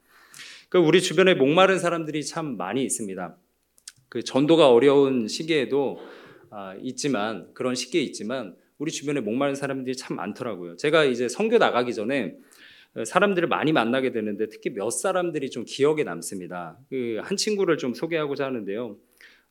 그 0.70 0.78
우리 0.78 1.02
주변에 1.02 1.34
목마른 1.34 1.80
사람들이 1.80 2.24
참 2.26 2.58
많이 2.58 2.84
있습니다. 2.84 3.36
그 4.10 4.24
전도가 4.24 4.72
어려운 4.72 5.28
시기에도 5.28 6.00
아, 6.56 6.76
있지만 6.84 7.48
그런 7.56 7.74
시기에 7.74 8.02
있지만 8.02 8.56
우리 8.78 8.92
주변에 8.92 9.22
목마른 9.22 9.56
사람들이 9.56 9.96
참 9.96 10.16
많더라고요. 10.18 10.76
제가 10.76 11.04
이제 11.06 11.28
선교 11.28 11.58
나가기 11.58 11.94
전에 11.96 12.36
사람들을 13.06 13.48
많이 13.48 13.72
만나게 13.72 14.12
되는데 14.12 14.48
특히 14.50 14.70
몇 14.70 14.92
사람들이 14.92 15.50
좀 15.50 15.66
기억에 15.66 16.04
남습니다. 16.04 16.78
그 16.90 17.20
한 17.24 17.38
친구를 17.38 17.78
좀 17.78 17.94
소개하고자 17.96 18.46
하는데요. 18.46 18.98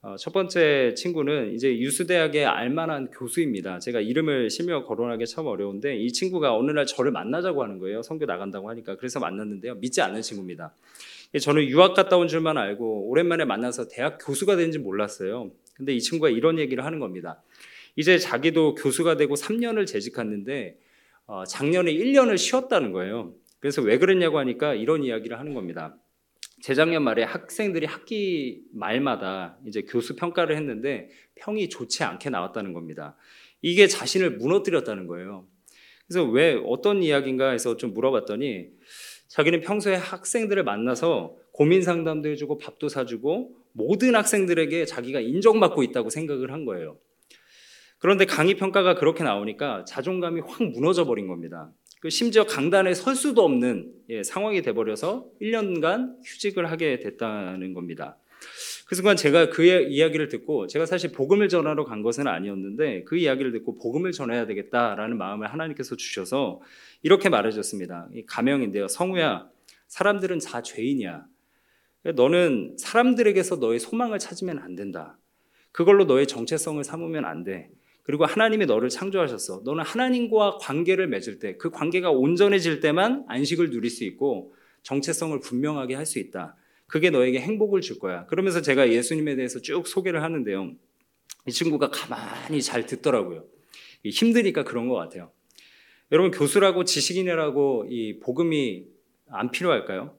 어, 0.03 0.17
첫 0.17 0.33
번째 0.33 0.95
친구는 0.97 1.55
이제 1.55 1.77
유수대학의 1.79 2.45
알만한 2.45 3.11
교수입니다. 3.11 3.79
제가 3.81 4.01
이름을 4.01 4.51
실명 4.51 4.85
거론하기 4.85 5.27
참 5.27 5.47
어려운데 5.47 5.97
이 5.97 6.13
친구가 6.13 6.57
어느 6.57 6.71
날 6.73 6.87
저를 6.87 7.11
만나자고 7.13 7.63
하는 7.63 7.79
거예요. 7.79 8.03
선교 8.03 8.27
나간다고 8.27 8.69
하니까 8.71 8.97
그래서 8.97 9.19
만났는데요. 9.21 9.77
믿지 9.77 10.01
않는 10.03 10.23
친구입니다. 10.23 10.75
저는 11.41 11.65
유학 11.67 11.95
갔다 11.95 12.17
온 12.17 12.29
줄만 12.29 12.59
알고 12.59 13.09
오랜만에 13.09 13.45
만나서 13.45 13.89
대학 13.89 14.19
교수가 14.25 14.57
된지 14.57 14.79
몰랐어요. 14.79 15.51
근데 15.83 15.95
이 15.95 16.01
친구가 16.01 16.31
이런 16.31 16.61
얘기를 16.61 16.85
하는 16.85 17.01
겁니다. 17.01 17.43
이제 17.97 18.17
자기도 18.17 18.77
교수가 18.77 19.17
되고 19.17 19.35
3년을 19.35 19.85
재직했는데 19.85 20.79
어, 21.27 21.45
작년에 21.45 21.93
1년을 21.93 22.39
쉬었다는 22.39 22.93
거예요. 22.93 23.35
그래서 23.59 23.83
왜 23.83 23.99
그랬냐고 23.99 24.39
하니까 24.39 24.75
이런 24.75 25.03
이야기를 25.03 25.41
하는 25.41 25.55
겁니다. 25.55 25.97
재작년 26.61 27.03
말에 27.03 27.25
학생들이 27.25 27.87
학기 27.87 28.63
말마다 28.73 29.59
이제 29.67 29.83
교수 29.83 30.15
평가를 30.15 30.57
했는데 30.57 31.09
평이 31.35 31.69
좋지 31.69 32.05
않게 32.05 32.31
나왔다는 32.31 32.73
겁니다. 32.73 33.17
이게 33.61 33.89
자신을 33.89 34.37
무너뜨렸다는 34.37 35.09
거예요. 35.09 35.49
그래서 36.07 36.25
왜 36.25 36.61
어떤 36.65 37.03
이야기인가 37.03 37.51
해서 37.51 37.77
좀 37.77 37.93
물어봤더니 37.93 38.69
자기는 39.27 39.61
평소에 39.63 39.97
학생들을 39.97 40.63
만나서 40.63 41.35
고민 41.51 41.83
상담도 41.83 42.29
해주고 42.29 42.59
밥도 42.59 42.89
사주고 42.89 43.62
모든 43.73 44.15
학생들에게 44.15 44.85
자기가 44.85 45.21
인정받고 45.21 45.83
있다고 45.83 46.11
생각을 46.11 46.53
한 46.53 46.65
거예요. 46.65 46.99
그런데 47.99 48.25
강의 48.25 48.55
평가가 48.55 48.97
그렇게 48.97 49.23
나오니까 49.23 49.85
자존감이 49.85 50.41
확 50.41 50.63
무너져 50.63 51.05
버린 51.05 51.29
겁니다. 51.29 51.73
그 52.01 52.11
심지어 52.11 52.45
강단에 52.45 52.95
설 52.95 53.15
수도 53.15 53.45
없는 53.45 53.93
예, 54.09 54.25
상황이 54.25 54.61
돼버려서 54.61 55.29
1년간 55.41 56.17
휴직을 56.25 56.69
하게 56.69 56.99
됐다는 56.99 57.75
겁니다. 57.75 58.19
그 58.87 58.97
순간 58.97 59.17
제가 59.17 59.51
그의 59.51 59.93
이야기를 59.93 60.29
듣고 60.29 60.67
제가 60.67 60.85
사실 60.85 61.13
복음을 61.13 61.49
전하러 61.49 61.85
간 61.85 62.03
것은 62.03 62.27
아니었는데 62.27 63.05
그 63.05 63.17
이야기를 63.17 63.53
듣고 63.53 63.79
복음을 63.79 64.11
전해야 64.11 64.47
되겠다라는 64.47 65.17
마음을 65.17 65.53
하나님께서 65.53 65.97
주셔서 65.97 66.61
이렇게 67.03 67.29
말해줬습니다. 67.29 68.09
이 68.15 68.27
가명인데요. 68.27 68.89
성우야, 68.89 69.49
사람들은 69.87 70.41
다 70.41 70.61
죄인이야. 70.61 71.25
너는 72.05 72.77
사람들에게서 72.79 73.57
너의 73.57 73.79
소망을 73.79 74.19
찾으면 74.19 74.59
안 74.59 74.75
된다. 74.75 75.19
그걸로 75.71 76.05
너의 76.05 76.27
정체성을 76.27 76.83
삼으면 76.83 77.25
안 77.25 77.45
돼. 77.45 77.71
그리고 78.03 78.27
하나님이 78.27 78.67
너를 78.67 78.89
창조하셨어. 78.89 79.63
너는 79.65 79.85
하나님과 79.85 80.59
관계를 80.61 81.07
맺을 81.07 81.39
때, 81.39 81.57
그 81.57 81.71
관계가 81.71 82.11
온전해질 82.11 82.81
때만 82.81 83.25
안식을 83.29 83.71
누릴 83.71 83.91
수 83.91 84.05
있고 84.05 84.55
정체성을 84.83 85.39
분명하게 85.41 85.95
할 85.95 86.05
수 86.05 86.19
있다. 86.19 86.57
그게 86.89 87.11
너에게 87.11 87.41
행복을 87.41 87.81
줄 87.81 87.99
거야. 87.99 88.27
그러면서 88.27 88.61
제가 88.61 88.91
예수님에 88.91 89.37
대해서 89.37 89.61
쭉 89.61 89.87
소개를 89.87 90.23
하는데요. 90.23 90.73
이 91.47 91.51
친구가 91.51 91.91
가만히 91.91 92.61
잘 92.61 92.85
듣더라고요. 92.87 93.45
힘드니까 94.05 94.65
그런 94.65 94.89
것 94.89 94.97
같아요. 94.97 95.31
여러분, 96.11 96.33
교수라고 96.33 96.85
지식인이라고 96.85 97.87
이 97.89 98.19
복음이 98.19 98.85
안 99.31 99.51
필요할까요? 99.51 100.19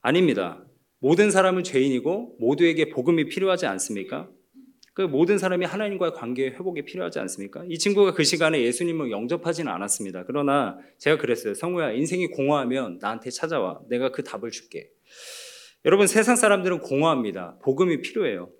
아닙니다. 0.00 0.64
모든 1.00 1.30
사람은 1.30 1.64
죄인이고 1.64 2.36
모두에게 2.38 2.90
복음이 2.90 3.28
필요하지 3.28 3.66
않습니까? 3.66 4.28
그 4.92 5.02
모든 5.02 5.38
사람이 5.38 5.64
하나님과의 5.64 6.12
관계 6.12 6.48
회복이 6.48 6.84
필요하지 6.84 7.18
않습니까? 7.20 7.64
이 7.68 7.78
친구가 7.78 8.12
그 8.12 8.22
시간에 8.22 8.62
예수님을 8.62 9.10
영접하지는 9.10 9.72
않았습니다. 9.72 10.24
그러나 10.26 10.78
제가 10.98 11.16
그랬어요. 11.16 11.54
성우야, 11.54 11.92
인생이 11.92 12.26
공허하면 12.26 12.98
나한테 13.00 13.30
찾아와. 13.30 13.80
내가 13.88 14.10
그 14.10 14.22
답을 14.22 14.50
줄게. 14.50 14.90
여러분, 15.86 16.06
세상 16.06 16.36
사람들은 16.36 16.80
공허합니다. 16.80 17.56
복음이 17.62 18.02
필요해요. 18.02 18.50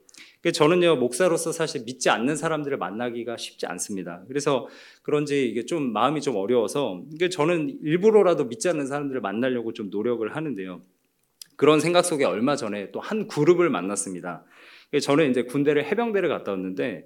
그러니까 0.40 0.56
저는요 0.56 0.96
목사로서 0.96 1.52
사실 1.52 1.82
믿지 1.84 2.08
않는 2.08 2.36
사람들을 2.36 2.78
만나기가 2.78 3.36
쉽지 3.36 3.66
않습니다. 3.66 4.24
그래서 4.26 4.68
그런지 5.02 5.46
이게 5.46 5.66
좀 5.66 5.92
마음이 5.92 6.22
좀 6.22 6.36
어려워서 6.36 7.02
이게 7.12 7.28
저는 7.28 7.80
일부러라도 7.82 8.46
믿지 8.46 8.70
않는 8.70 8.86
사람들을 8.86 9.20
만나려고 9.20 9.74
좀 9.74 9.90
노력을 9.90 10.34
하는데요. 10.34 10.80
그런 11.60 11.78
생각 11.78 12.06
속에 12.06 12.24
얼마 12.24 12.56
전에 12.56 12.90
또 12.90 13.00
한 13.00 13.28
그룹을 13.28 13.68
만났습니다. 13.68 14.46
저는 15.02 15.28
이제 15.28 15.42
군대를 15.42 15.84
해병대를 15.84 16.30
갔다 16.30 16.52
왔는데 16.52 17.04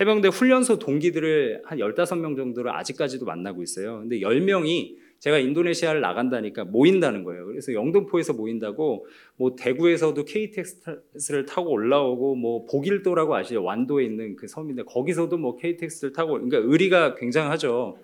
해병대 0.00 0.28
훈련소 0.28 0.78
동기들을 0.78 1.64
한 1.66 1.78
15명 1.78 2.34
정도를 2.34 2.74
아직까지도 2.74 3.26
만나고 3.26 3.62
있어요. 3.62 3.98
근데 4.00 4.20
10명이 4.20 4.94
제가 5.18 5.38
인도네시아를 5.38 6.00
나간다니까 6.00 6.64
모인다는 6.64 7.24
거예요. 7.24 7.44
그래서 7.44 7.74
영등포에서 7.74 8.32
모인다고 8.32 9.06
뭐 9.36 9.54
대구에서도 9.54 10.24
KTX를 10.24 11.44
타고 11.46 11.70
올라오고 11.70 12.36
뭐 12.36 12.64
보길도라고 12.64 13.34
아시죠? 13.34 13.62
완도에 13.62 14.06
있는 14.06 14.34
그 14.36 14.48
섬인데 14.48 14.84
거기서도 14.84 15.36
뭐 15.36 15.58
KTX를 15.58 16.14
타고 16.14 16.40
그러니까 16.40 16.56
의리가 16.62 17.16
굉장하죠. 17.16 17.98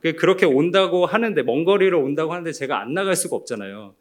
그렇게 0.00 0.46
온다고 0.46 1.04
하는데 1.04 1.42
먼 1.42 1.64
거리를 1.64 1.94
온다고 1.94 2.32
하는데 2.32 2.50
제가 2.50 2.80
안 2.80 2.94
나갈 2.94 3.14
수가 3.14 3.36
없잖아요. 3.36 3.94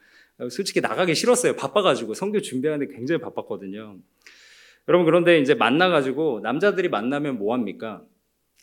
솔직히 0.50 0.82
나가기 0.82 1.15
싫었어요. 1.15 1.56
바빠가지고 1.56 2.13
성교 2.13 2.41
준비하는데 2.41 2.93
굉장히 2.93 3.21
바빴거든요. 3.21 3.97
여러분 4.88 5.06
그런데 5.06 5.39
이제 5.39 5.54
만나가지고 5.54 6.41
남자들이 6.41 6.89
만나면 6.89 7.38
뭐 7.38 7.54
합니까? 7.54 8.04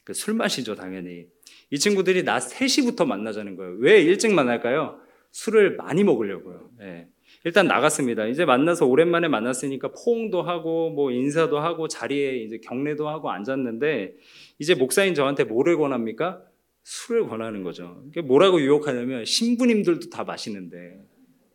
그술 0.05 0.35
마시죠 0.35 0.75
당연히. 0.75 1.27
이 1.71 1.79
친구들이 1.79 2.25
낮 2.25 2.41
3시부터 2.41 3.07
만나자는 3.07 3.57
거예요. 3.57 3.77
왜 3.79 4.01
일찍 4.01 4.33
만날까요? 4.33 5.01
술을 5.33 5.77
많이 5.77 6.05
먹으려고요. 6.05 6.71
네. 6.79 7.09
일단 7.43 7.67
나갔습니다. 7.67 8.27
이제 8.27 8.45
만나서 8.45 8.87
오랜만에 8.87 9.29
만났으니까 9.29 9.93
포옹도 9.93 10.43
하고 10.43 10.91
뭐 10.91 11.11
인사도 11.11 11.59
하고 11.59 11.89
자리에 11.89 12.39
이제 12.39 12.59
경례도 12.59 13.09
하고 13.09 13.31
앉았는데 13.31 14.15
이제 14.59 14.75
목사인 14.75 15.15
저한테 15.15 15.45
뭐를 15.45 15.77
권합니까? 15.77 16.43
술을 16.85 17.29
권하는 17.29 17.63
거죠. 17.63 18.03
뭐라고 18.25 18.61
유혹하냐면 18.61 19.25
신부님들도 19.25 20.11
다 20.11 20.25
마시는데 20.25 21.01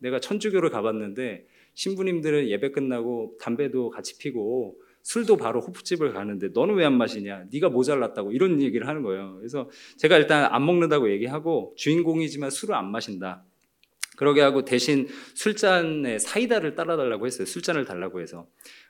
내가 0.00 0.20
천주교를 0.20 0.70
가봤는데 0.70 1.46
신부님들은 1.74 2.48
예배 2.48 2.72
끝나고 2.72 3.36
담배도 3.40 3.90
같이 3.90 4.18
피고 4.18 4.76
술도 5.02 5.36
바로 5.38 5.60
호프집을 5.60 6.12
가는데 6.12 6.48
너는 6.52 6.74
왜 6.74 6.84
안 6.84 6.98
마시냐? 6.98 7.44
네가 7.50 7.70
모자랐다고 7.70 8.32
이런 8.32 8.60
얘기를 8.60 8.86
하는 8.86 9.02
거예요. 9.02 9.36
그래서 9.38 9.70
제가 9.96 10.18
일단 10.18 10.44
안 10.52 10.66
먹는다고 10.66 11.10
얘기하고 11.10 11.74
주인공이지만 11.76 12.50
술을 12.50 12.74
안 12.74 12.90
마신다. 12.90 13.44
그러게 14.16 14.42
하고 14.42 14.66
대신 14.66 15.08
술잔에 15.34 16.18
사이다를 16.18 16.74
따라달라고 16.74 17.24
했어요. 17.26 17.46
술잔을 17.46 17.86
달라고 17.86 18.20
해서. 18.20 18.46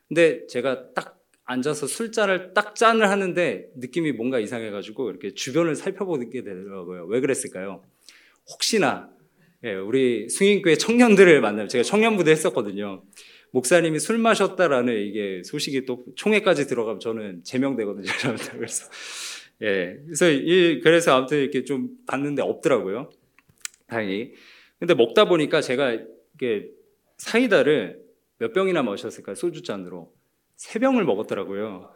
근데 0.08 0.44
제가 0.48 0.92
딱 0.94 1.20
앉아서 1.44 1.86
술잔을 1.86 2.54
딱 2.54 2.74
짠을 2.74 3.08
하는데 3.08 3.70
느낌이 3.76 4.12
뭔가 4.12 4.40
이상해가지고 4.40 5.10
이렇게 5.10 5.32
주변을 5.34 5.76
살펴보게 5.76 6.42
되더라고요. 6.42 7.06
왜 7.06 7.20
그랬을까요? 7.20 7.84
혹시나 8.52 9.10
예, 9.64 9.74
우리 9.74 10.28
승인교회 10.28 10.76
청년들을 10.76 11.40
만나면 11.40 11.68
제가 11.68 11.82
청년부대 11.84 12.30
했었거든요. 12.30 13.02
목사님이 13.52 13.98
술 13.98 14.18
마셨다라는 14.18 14.96
이게 15.06 15.42
소식이 15.44 15.84
또 15.84 16.04
총회까지 16.16 16.66
들어가면 16.66 17.00
저는 17.00 17.44
제명되거든요. 17.44 18.04
그래서 18.52 18.90
예, 19.62 19.98
그래서 20.06 20.30
이 20.30 20.80
그래서 20.82 21.14
아무튼 21.16 21.40
이렇게 21.40 21.64
좀 21.64 21.90
봤는데 22.06 22.42
없더라고요. 22.42 23.10
다행히. 23.86 24.32
근데 24.78 24.94
먹다 24.94 25.26
보니까 25.26 25.60
제가 25.60 25.98
이게 26.34 26.68
사이다를 27.18 28.00
몇 28.38 28.52
병이나 28.54 28.82
마셨을까요? 28.82 29.34
소주 29.34 29.62
잔으로 29.62 30.14
세 30.56 30.78
병을 30.78 31.04
먹었더라고요. 31.04 31.92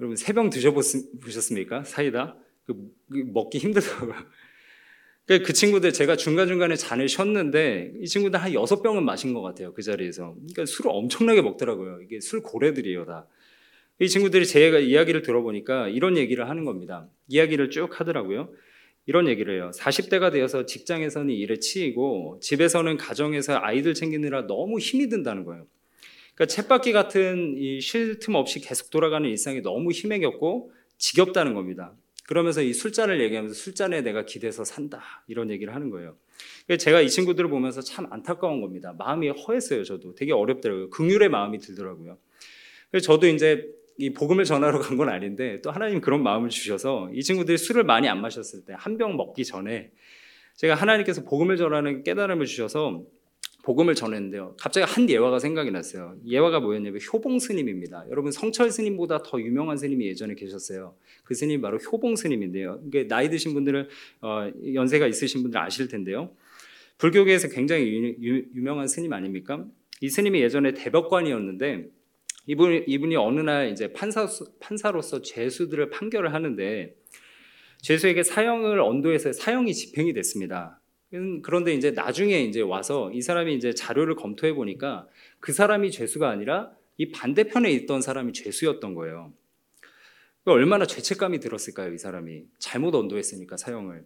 여러분 0.00 0.16
세 0.16 0.34
병 0.34 0.50
드셔보셨습니까? 0.50 1.84
사이다? 1.84 2.36
그, 2.66 2.74
그 3.10 3.16
먹기 3.32 3.56
힘들더라고요. 3.58 4.14
그, 5.26 5.42
그 5.42 5.52
친구들 5.52 5.92
제가 5.92 6.16
중간중간에 6.16 6.76
잔을 6.76 7.08
쉬었는데 7.08 7.94
이 8.00 8.06
친구들 8.06 8.40
한 8.40 8.54
여섯 8.54 8.80
병은 8.80 9.04
마신 9.04 9.34
것 9.34 9.42
같아요. 9.42 9.72
그 9.74 9.82
자리에서. 9.82 10.34
그러니까 10.34 10.66
술을 10.66 10.90
엄청나게 10.94 11.42
먹더라고요. 11.42 12.00
이게 12.02 12.20
술 12.20 12.42
고래들이에요, 12.42 13.06
다. 13.06 13.26
이 13.98 14.08
친구들이 14.08 14.46
제가 14.46 14.78
이야기를 14.78 15.22
들어보니까 15.22 15.88
이런 15.88 16.16
얘기를 16.16 16.48
하는 16.48 16.64
겁니다. 16.64 17.08
이야기를 17.28 17.70
쭉 17.70 17.98
하더라고요. 17.98 18.52
이런 19.06 19.26
얘기를 19.28 19.54
해요. 19.54 19.70
40대가 19.74 20.30
되어서 20.30 20.66
직장에서는 20.66 21.30
일에 21.30 21.58
치이고 21.58 22.38
집에서는 22.40 22.96
가정에서 22.96 23.58
아이들 23.60 23.94
챙기느라 23.94 24.46
너무 24.46 24.78
힘이 24.78 25.08
든다는 25.08 25.44
거예요. 25.44 25.66
그러니까 26.34 26.54
쳇바퀴 26.54 26.92
같은 26.92 27.54
이쉴틈 27.56 28.34
없이 28.34 28.60
계속 28.60 28.90
돌아가는 28.90 29.28
일상이 29.28 29.62
너무 29.62 29.90
힘에겼고 29.90 30.72
지겹다는 30.98 31.54
겁니다. 31.54 31.94
그러면서 32.28 32.60
이 32.62 32.72
술잔을 32.72 33.20
얘기하면서 33.20 33.54
술잔에 33.54 34.02
내가 34.02 34.24
기대서 34.24 34.64
산다 34.64 35.02
이런 35.28 35.50
얘기를 35.50 35.74
하는 35.74 35.90
거예요. 35.90 36.16
제가 36.78 37.00
이 37.00 37.08
친구들을 37.08 37.48
보면서 37.48 37.80
참 37.80 38.06
안타까운 38.10 38.60
겁니다. 38.60 38.94
마음이 38.98 39.28
허했어요. 39.30 39.84
저도 39.84 40.14
되게 40.14 40.32
어렵더라고요. 40.32 40.90
긍휼의 40.90 41.28
마음이 41.28 41.58
들더라고요. 41.58 42.18
그래서 42.90 43.06
저도 43.06 43.26
이제 43.28 43.66
이 43.98 44.12
복음을 44.12 44.44
전하러 44.44 44.78
간 44.80 44.96
건 44.98 45.08
아닌데 45.08 45.60
또 45.62 45.70
하나님 45.70 46.00
그런 46.00 46.22
마음을 46.22 46.50
주셔서 46.50 47.08
이 47.14 47.22
친구들이 47.22 47.56
술을 47.58 47.84
많이 47.84 48.08
안 48.08 48.20
마셨을 48.20 48.64
때 48.64 48.74
한 48.74 48.98
병 48.98 49.16
먹기 49.16 49.44
전에 49.44 49.90
제가 50.56 50.74
하나님께서 50.74 51.22
복음을 51.24 51.56
전하는 51.56 52.02
깨달음을 52.02 52.46
주셔서 52.46 53.04
복음을 53.66 53.96
전했는데요. 53.96 54.54
갑자기 54.60 54.90
한 54.90 55.10
예화가 55.10 55.40
생각이 55.40 55.72
났어요. 55.72 56.16
예화가 56.24 56.60
뭐였냐면 56.60 57.00
효봉 57.12 57.40
스님입니다. 57.40 58.04
여러분 58.10 58.30
성철 58.30 58.70
스님보다 58.70 59.24
더 59.24 59.40
유명한 59.40 59.76
스님이 59.76 60.06
예전에 60.06 60.36
계셨어요. 60.36 60.94
그 61.24 61.34
스님이 61.34 61.60
바로 61.60 61.76
효봉 61.78 62.14
스님인데요. 62.14 62.80
이게 62.86 63.08
나이 63.08 63.28
드신 63.28 63.54
분들은 63.54 63.88
어, 64.20 64.50
연세가 64.72 65.08
있으신 65.08 65.42
분들 65.42 65.58
아실 65.58 65.88
텐데요. 65.88 66.30
불교계에서 66.98 67.48
굉장히 67.48 68.16
유, 68.22 68.44
명한 68.54 68.86
스님 68.86 69.12
아닙니까? 69.12 69.66
이 70.00 70.08
스님이 70.08 70.42
예전에 70.42 70.72
대법관이었는데 70.72 71.88
이분 72.46 72.84
이분이 72.86 73.16
어느 73.16 73.40
날 73.40 73.70
이제 73.70 73.92
판사 73.92 74.28
판사로서 74.60 75.22
죄수들을 75.22 75.90
판결을 75.90 76.32
하는데 76.32 76.94
죄수에게 77.82 78.22
사형을 78.22 78.80
언도해서 78.80 79.32
사형이 79.32 79.74
집행이 79.74 80.12
됐습니다. 80.12 80.80
음, 81.14 81.40
그런데 81.42 81.72
이제 81.74 81.92
나중에 81.92 82.40
이제 82.42 82.60
와서 82.60 83.10
이 83.12 83.22
사람이 83.22 83.54
이제 83.54 83.72
자료를 83.72 84.16
검토해 84.16 84.54
보니까 84.54 85.06
그 85.40 85.52
사람이 85.52 85.90
죄수가 85.90 86.28
아니라 86.28 86.70
이 86.98 87.10
반대편에 87.10 87.70
있던 87.72 88.00
사람이 88.00 88.32
죄수였던 88.32 88.94
거예요. 88.94 89.32
얼마나 90.44 90.86
죄책감이 90.86 91.40
들었을까요, 91.40 91.92
이 91.92 91.98
사람이. 91.98 92.44
잘못 92.58 92.94
언도했으니까 92.94 93.56
사형을. 93.56 94.04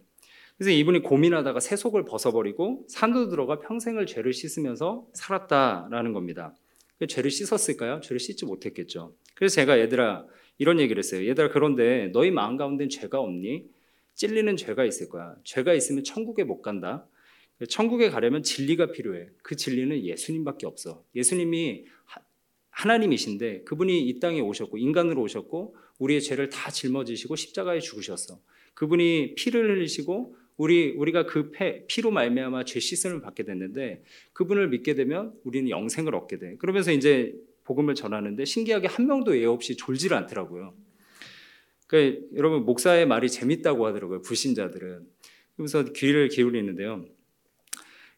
그래서 0.57 0.71
이분이 0.71 1.01
고민하다가 1.01 1.59
세속을 1.59 2.05
벗어버리고 2.05 2.85
산도 2.87 3.29
들어가 3.29 3.59
평생을 3.59 4.05
죄를 4.05 4.33
씻으면서 4.33 5.07
살았다라는 5.13 6.13
겁니다. 6.13 6.55
죄를 7.07 7.31
씻었을까요? 7.31 7.99
죄를 8.01 8.19
씻지 8.19 8.45
못했겠죠. 8.45 9.15
그래서 9.35 9.55
제가 9.55 9.79
얘들아 9.79 10.25
이런 10.57 10.79
얘기를 10.79 10.99
했어요. 10.99 11.27
얘들아 11.27 11.49
그런데 11.49 12.09
너희 12.13 12.29
마음 12.29 12.57
가운데 12.57 12.87
죄가 12.87 13.19
없니? 13.19 13.65
찔리는 14.21 14.55
죄가 14.55 14.85
있을 14.85 15.09
거야. 15.09 15.35
죄가 15.43 15.73
있으면 15.73 16.03
천국에 16.03 16.43
못 16.43 16.61
간다. 16.61 17.07
천국에 17.67 18.11
가려면 18.11 18.43
진리가 18.43 18.91
필요해. 18.91 19.29
그 19.41 19.55
진리는 19.55 19.99
예수님밖에 20.03 20.67
없어. 20.67 21.03
예수님이 21.15 21.85
하나님이신데 22.69 23.63
그분이 23.63 24.07
이 24.07 24.19
땅에 24.19 24.39
오셨고 24.39 24.77
인간으로 24.77 25.23
오셨고 25.23 25.75
우리의 25.97 26.21
죄를 26.21 26.49
다 26.49 26.69
짊어지시고 26.69 27.35
십자가에 27.35 27.79
죽으셨어. 27.79 28.39
그분이 28.75 29.33
피를 29.33 29.75
흘리시고 29.75 30.35
우리 30.55 30.91
우리가 30.91 31.25
그 31.25 31.49
피, 31.49 31.87
피로 31.87 32.11
말미암아 32.11 32.65
죄 32.65 32.79
씻음을 32.79 33.21
받게 33.21 33.43
됐는데 33.43 34.03
그분을 34.33 34.69
믿게 34.69 34.93
되면 34.93 35.33
우리는 35.43 35.67
영생을 35.71 36.13
얻게 36.13 36.37
돼. 36.37 36.57
그러면서 36.57 36.91
이제 36.91 37.33
복음을 37.63 37.95
전하는데 37.95 38.45
신기하게 38.45 38.85
한 38.85 39.07
명도 39.07 39.35
예 39.39 39.45
없이 39.45 39.75
졸지를 39.77 40.15
않더라고요. 40.15 40.75
그 41.91 42.21
여러분 42.37 42.63
목사의 42.63 43.05
말이 43.05 43.29
재밌다고 43.29 43.85
하더라고요. 43.85 44.21
불신자들은. 44.21 45.01
그래서 45.57 45.83
귀를 45.83 46.29
기울이는데요. 46.29 47.03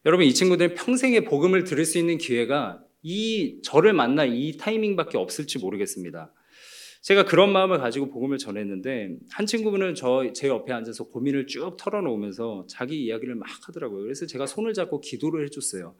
여러분 0.06 0.26
이 0.26 0.32
친구들은 0.32 0.74
평생에 0.76 1.24
복음을 1.24 1.64
들을 1.64 1.84
수 1.84 1.98
있는 1.98 2.16
기회가 2.16 2.80
이 3.02 3.58
저를 3.64 3.92
만날 3.92 4.32
이 4.32 4.56
타이밍밖에 4.56 5.18
없을지 5.18 5.58
모르겠습니다. 5.58 6.32
제가 7.02 7.24
그런 7.24 7.52
마음을 7.52 7.78
가지고 7.78 8.10
복음을 8.10 8.38
전했는데 8.38 9.16
한 9.32 9.44
친구분은 9.44 9.96
저 9.96 10.30
제 10.32 10.46
옆에 10.46 10.72
앉아서 10.72 11.08
고민을 11.08 11.48
쭉 11.48 11.76
털어놓으면서 11.76 12.66
자기 12.68 13.02
이야기를 13.02 13.34
막 13.34 13.48
하더라고요. 13.66 14.04
그래서 14.04 14.24
제가 14.24 14.46
손을 14.46 14.72
잡고 14.72 15.00
기도를 15.00 15.44
해줬어요. 15.46 15.96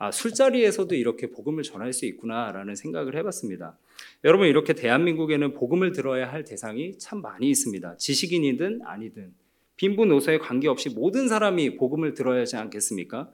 아, 0.00 0.10
술자리에서도 0.10 0.94
이렇게 0.94 1.26
복음을 1.26 1.62
전할 1.62 1.92
수 1.92 2.06
있구나라는 2.06 2.74
생각을 2.74 3.16
해봤습니다. 3.16 3.76
여러분, 4.24 4.48
이렇게 4.48 4.72
대한민국에는 4.72 5.52
복음을 5.52 5.92
들어야 5.92 6.32
할 6.32 6.42
대상이 6.42 6.96
참 6.96 7.20
많이 7.20 7.50
있습니다. 7.50 7.98
지식인이든 7.98 8.80
아니든. 8.82 9.34
빈부 9.76 10.06
노소에 10.06 10.38
관계없이 10.38 10.88
모든 10.88 11.28
사람이 11.28 11.76
복음을 11.76 12.14
들어야 12.14 12.40
하지 12.40 12.56
않겠습니까? 12.56 13.30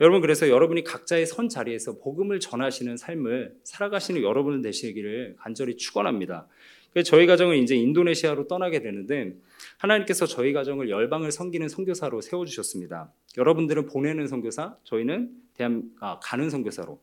여러분 0.00 0.20
그래서 0.20 0.48
여러분이 0.48 0.84
각자의 0.84 1.26
선 1.26 1.48
자리에서 1.48 1.98
복음을 1.98 2.38
전하시는 2.38 2.96
삶을 2.98 3.54
살아가시는 3.64 4.22
여러분 4.22 4.60
되시기를 4.60 5.36
간절히 5.38 5.76
축원합니다. 5.76 6.48
저희 7.02 7.26
가정은 7.26 7.58
이제 7.58 7.74
인도네시아로 7.76 8.48
떠나게 8.48 8.80
되는데 8.80 9.34
하나님께서 9.78 10.26
저희 10.26 10.52
가정을 10.52 10.88
열방을 10.88 11.30
섬기는 11.30 11.68
선교사로 11.68 12.20
세워 12.20 12.44
주셨습니다. 12.44 13.12
여러분들은 13.36 13.86
보내는 13.86 14.26
선교사, 14.26 14.76
저희는 14.84 15.30
대한 15.54 15.90
아, 16.00 16.18
가는 16.22 16.48
선교사로. 16.48 17.00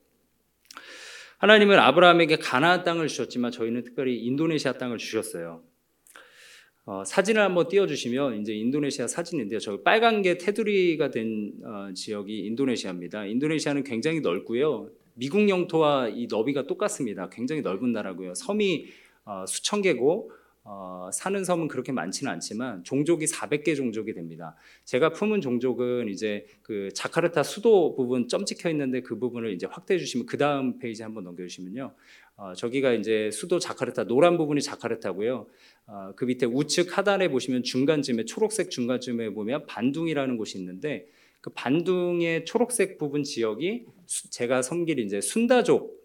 하나님은 1.37 1.77
아브라함에게 1.77 2.37
가나안 2.37 2.83
땅을 2.83 3.07
주셨지만 3.07 3.51
저희는 3.51 3.83
특별히 3.83 4.17
인도네시아 4.17 4.73
땅을 4.73 4.97
주셨어요. 4.97 5.61
어, 6.85 7.03
사진을 7.05 7.41
한번 7.41 7.67
띄워주시면 7.67 8.41
이제 8.41 8.53
인도네시아 8.53 9.07
사진인데요. 9.07 9.59
저 9.59 9.81
빨간 9.83 10.21
게 10.21 10.37
테두리가 10.37 11.11
된 11.11 11.53
어, 11.63 11.93
지역이 11.93 12.45
인도네시아입니다. 12.45 13.25
인도네시아는 13.25 13.83
굉장히 13.83 14.21
넓고요. 14.21 14.89
미국 15.15 15.47
영토와 15.47 16.09
이 16.09 16.27
너비가 16.29 16.65
똑같습니다. 16.65 17.29
굉장히 17.29 17.61
넓은 17.61 17.91
나라고요. 17.93 18.33
섬이 18.35 18.87
어, 19.25 19.45
수천 19.47 19.81
개고 19.81 20.31
어, 20.65 21.09
사는 21.11 21.43
섬은 21.43 21.67
그렇게 21.67 21.91
많지는 21.91 22.31
않지만 22.31 22.85
종족이 22.85 23.25
400개 23.25 23.75
종족이 23.75 24.13
됩니다. 24.13 24.55
제가 24.85 25.11
품은 25.11 25.41
종족은 25.41 26.07
이제 26.07 26.45
그 26.61 26.89
자카르타 26.93 27.43
수도 27.43 27.95
부분 27.95 28.29
점 28.29 28.45
찍혀 28.45 28.69
있는데 28.69 29.01
그 29.01 29.19
부분을 29.19 29.53
이제 29.53 29.67
확대해 29.69 29.99
주시면 29.99 30.25
그 30.25 30.37
다음 30.37 30.79
페이지 30.79 31.03
한번 31.03 31.25
넘겨주시면요. 31.25 31.93
어, 32.37 32.53
저기가 32.53 32.93
이제 32.93 33.29
수도 33.31 33.59
자카르타 33.59 34.05
노란 34.05 34.37
부분이 34.37 34.61
자카르타고요. 34.61 35.47
어, 35.87 36.11
그 36.15 36.23
밑에 36.23 36.45
우측 36.45 36.97
하단에 36.97 37.27
보시면 37.27 37.63
중간쯤에 37.63 38.23
초록색 38.23 38.71
중간쯤에 38.71 39.31
보면 39.31 39.65
반둥이라는 39.65 40.37
곳이 40.37 40.57
있는데 40.59 41.07
그 41.41 41.49
반둥의 41.49 42.45
초록색 42.45 42.97
부분 42.97 43.23
지역이 43.23 43.85
수, 44.05 44.31
제가 44.31 44.61
섬길 44.61 44.99
이제 44.99 45.19
순다족 45.19 45.91
아, 45.91 46.02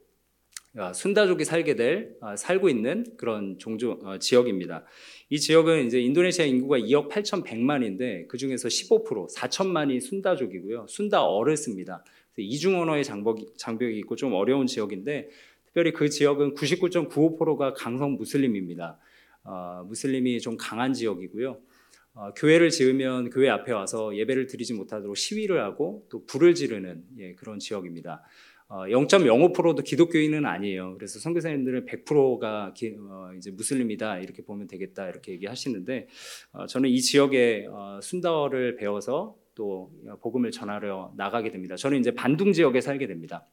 순다족이 0.94 1.44
살게 1.44 1.74
될 1.74 2.16
아, 2.20 2.36
살고 2.36 2.68
있는 2.68 3.04
그런 3.16 3.58
종족 3.58 4.06
어, 4.06 4.18
지역입니다. 4.18 4.84
이 5.28 5.40
지역은 5.40 5.86
이제 5.86 6.00
인도네시아 6.00 6.44
인구가 6.44 6.78
2억 6.78 7.10
8,100만인데 7.10 8.28
그 8.28 8.38
중에서 8.38 8.68
15% 8.68 9.34
4천만이 9.34 10.00
순다족이고요. 10.00 10.86
순다어를 10.88 11.56
씁니다. 11.56 12.04
이중 12.36 12.80
언어의 12.80 13.02
장벽이, 13.02 13.46
장벽이 13.56 13.98
있고 13.98 14.14
좀 14.14 14.32
어려운 14.32 14.66
지역인데 14.66 15.28
특별히 15.66 15.92
그 15.92 16.08
지역은 16.08 16.54
99.95%가 16.54 17.72
강성 17.74 18.14
무슬림입니다. 18.14 18.98
어, 19.44 19.84
무슬림이 19.86 20.40
좀 20.40 20.56
강한 20.56 20.92
지역이고요. 20.92 21.58
어, 22.14 22.32
교회를 22.34 22.70
지으면 22.70 23.30
교회 23.30 23.48
앞에 23.48 23.72
와서 23.72 24.16
예배를 24.16 24.46
드리지 24.46 24.74
못하도록 24.74 25.16
시위를 25.16 25.62
하고 25.62 26.06
또 26.10 26.24
불을 26.26 26.54
지르는 26.54 27.04
예, 27.18 27.34
그런 27.34 27.58
지역입니다. 27.58 28.22
어, 28.68 28.84
0.05%도 28.84 29.82
기독교인은 29.82 30.44
아니에요. 30.44 30.94
그래서 30.94 31.18
선교사님들은 31.20 31.86
100%가 31.86 32.74
기, 32.74 32.94
어, 32.98 33.30
이제 33.36 33.50
무슬림이다 33.50 34.18
이렇게 34.18 34.42
보면 34.42 34.66
되겠다 34.66 35.08
이렇게 35.08 35.32
얘기하시는데 35.32 36.08
어, 36.52 36.66
저는 36.66 36.90
이 36.90 37.00
지역에 37.00 37.66
어, 37.70 37.98
순다어를 38.02 38.76
배워서 38.76 39.36
또 39.54 39.90
복음을 40.20 40.50
전하러 40.50 41.14
나가게 41.16 41.50
됩니다. 41.50 41.76
저는 41.76 41.98
이제 41.98 42.14
반둥 42.14 42.52
지역에 42.52 42.80
살게 42.80 43.06
됩니다. 43.06 43.46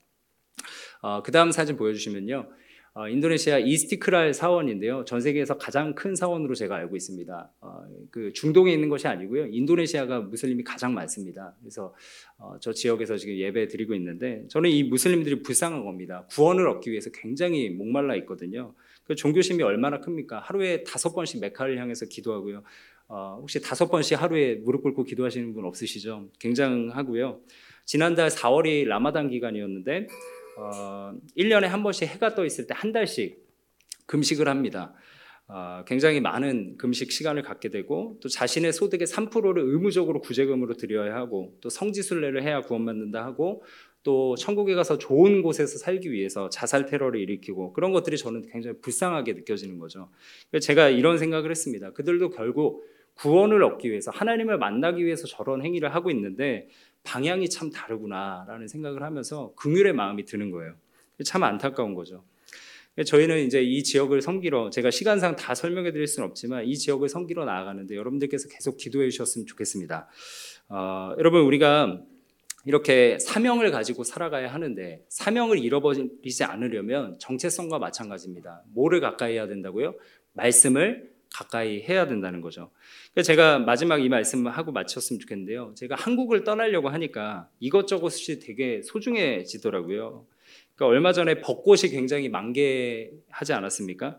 어, 1.01 1.23
그 1.23 1.32
다음 1.32 1.51
사진 1.51 1.78
보여주시면요. 1.78 2.49
어, 2.97 3.10
인도네시아 3.10 3.60
이스티크랄 3.60 4.34
사원인데요. 4.34 5.03
전 5.03 5.19
세계에서 5.19 5.58
가장 5.58 5.95
큰 5.95 6.15
사원으로 6.15 6.55
제가 6.55 6.77
알고 6.77 6.95
있습니다. 6.95 7.51
어, 7.60 7.86
그 8.10 8.31
중동에 8.31 8.71
있는 8.71 8.88
것이 8.88 9.05
아니고요. 9.05 9.47
인도네시아가 9.47 10.21
무슬림이 10.21 10.63
가장 10.63 10.93
많습니다. 10.93 11.53
그래서 11.60 11.93
어, 12.38 12.55
저 12.62 12.71
지역에서 12.71 13.17
지금 13.17 13.36
예배 13.36 13.67
드리고 13.67 13.95
있는데 13.95 14.45
저는 14.47 14.69
이 14.69 14.84
무슬림들이 14.84 15.41
불쌍한 15.41 15.84
겁니다. 15.84 16.25
구원을 16.31 16.69
얻기 16.69 16.89
위해서 16.89 17.10
굉장히 17.12 17.69
목말라 17.69 18.15
있거든요. 18.19 18.73
그 19.03 19.13
종교심이 19.13 19.62
얼마나 19.62 19.99
큽니까? 19.99 20.39
하루에 20.39 20.86
다섯 20.86 21.13
번씩 21.13 21.41
메카를 21.41 21.77
향해서 21.77 22.05
기도하고요. 22.05 22.63
어, 23.10 23.39
혹시 23.41 23.62
다섯 23.62 23.91
번씩 23.91 24.21
하루에 24.21 24.55
무릎 24.63 24.84
꿇고 24.84 25.03
기도하시는 25.03 25.53
분 25.53 25.65
없으시죠? 25.65 26.29
굉장하고요. 26.39 27.41
지난달 27.84 28.29
4월이 28.29 28.86
라마단 28.86 29.29
기간이었는데 29.29 30.08
어, 30.57 31.13
1년에 31.37 31.63
한 31.65 31.83
번씩 31.83 32.07
해가 32.07 32.35
떠 32.35 32.45
있을 32.45 32.67
때 32.67 32.73
한 32.73 32.91
달씩 32.91 33.43
금식을 34.05 34.47
합니다. 34.47 34.93
어, 35.47 35.83
굉장히 35.85 36.21
많은 36.21 36.77
금식 36.77 37.11
시간을 37.11 37.43
갖게 37.43 37.69
되고 37.69 38.17
또 38.21 38.29
자신의 38.29 38.73
소득의 38.73 39.05
3%를 39.07 39.63
의무적으로 39.63 40.19
구제금으로 40.21 40.73
드려야 40.73 41.15
하고 41.15 41.55
또 41.61 41.69
성지순례를 41.69 42.41
해야 42.43 42.61
구원받는다 42.61 43.23
하고 43.23 43.63
또 44.01 44.35
천국에 44.35 44.75
가서 44.75 44.97
좋은 44.97 45.41
곳에서 45.41 45.77
살기 45.77 46.11
위해서 46.11 46.49
자살 46.49 46.85
테러를 46.85 47.19
일으키고 47.19 47.73
그런 47.73 47.91
것들이 47.91 48.17
저는 48.17 48.43
굉장히 48.51 48.79
불쌍하게 48.81 49.33
느껴지는 49.33 49.77
거죠. 49.79 50.09
제가 50.61 50.89
이런 50.89 51.17
생각을 51.17 51.51
했습니다. 51.51 51.91
그들도 51.91 52.29
결국 52.31 52.83
구원을 53.15 53.63
얻기 53.63 53.89
위해서 53.89 54.11
하나님을 54.11 54.57
만나기 54.57 55.05
위해서 55.05 55.25
저런 55.27 55.63
행위를 55.63 55.93
하고 55.95 56.11
있는데 56.11 56.67
방향이 57.05 57.49
참 57.49 57.69
다르구나라는 57.69 58.67
생각을 58.67 59.03
하면서 59.03 59.53
긍휼의 59.55 59.93
마음이 59.93 60.25
드는 60.25 60.51
거예요. 60.51 60.73
참 61.23 61.43
안타까운 61.43 61.93
거죠. 61.93 62.25
저희는 63.05 63.45
이제 63.45 63.61
이 63.61 63.83
지역을 63.83 64.21
섬기러 64.21 64.69
제가 64.69 64.89
시간상 64.89 65.35
다 65.35 65.53
설명해 65.53 65.91
드릴 65.91 66.07
수는 66.07 66.27
없지만 66.29 66.65
이 66.65 66.77
지역을 66.77 67.09
섬기러 67.09 67.45
나아가는데 67.45 67.95
여러분들께서 67.95 68.47
계속 68.49 68.77
기도해 68.77 69.09
주셨으면 69.09 69.45
좋겠습니다. 69.45 70.07
어, 70.69 71.13
여러분 71.17 71.41
우리가 71.41 72.01
이렇게 72.65 73.19
사명을 73.19 73.71
가지고 73.71 74.03
살아가야 74.03 74.51
하는데 74.51 75.05
사명을 75.09 75.59
잃어버리지 75.59 76.43
않으려면 76.45 77.19
정체성과 77.19 77.79
마찬가지입니다. 77.79 78.63
뭐를 78.73 79.01
가까이 79.01 79.33
해야 79.33 79.47
된다고요? 79.47 79.93
말씀을 80.33 81.14
가까이 81.35 81.81
해야 81.81 82.07
된다는 82.07 82.39
거죠. 82.39 82.71
제가 83.21 83.59
마지막 83.59 84.01
이 84.01 84.07
말씀 84.07 84.47
하고 84.47 84.71
마쳤으면 84.71 85.19
좋겠는데요. 85.19 85.73
제가 85.75 85.95
한국을 85.95 86.45
떠나려고 86.45 86.87
하니까 86.87 87.49
이것저것이 87.59 88.39
되게 88.39 88.81
소중해지더라고요. 88.83 90.25
그러니까 90.75 90.85
얼마 90.95 91.11
전에 91.11 91.41
벚꽃이 91.41 91.91
굉장히 91.91 92.29
만개하지 92.29 93.51
않았습니까? 93.51 94.17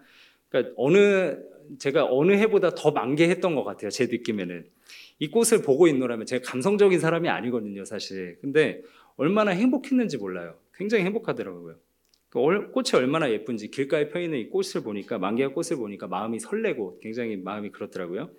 그러니까 0.48 0.74
어느 0.76 1.38
제가 1.78 2.06
어느 2.10 2.32
해보다 2.32 2.70
더 2.74 2.90
만개했던 2.90 3.54
것 3.54 3.64
같아요. 3.64 3.90
제 3.90 4.06
느낌에는 4.06 4.66
이 5.18 5.28
꽃을 5.30 5.62
보고 5.64 5.88
있노라면 5.88 6.26
제가 6.26 6.44
감성적인 6.48 7.00
사람이 7.00 7.30
아니거든요, 7.30 7.86
사실. 7.86 8.36
근데 8.42 8.82
얼마나 9.16 9.52
행복했는지 9.52 10.18
몰라요. 10.18 10.58
굉장히 10.74 11.04
행복하더라고요. 11.04 11.76
그 12.44 12.70
꽃이 12.70 12.90
얼마나 12.94 13.30
예쁜지 13.30 13.70
길가에 13.70 14.08
펴 14.10 14.20
있는 14.20 14.38
이 14.38 14.48
꽃을 14.50 14.84
보니까 14.84 15.18
만개의 15.18 15.54
꽃을 15.54 15.78
보니까 15.78 16.06
마음이 16.06 16.38
설레고 16.38 16.98
굉장히 17.00 17.36
마음이 17.36 17.70
그렇더라고요. 17.70 18.30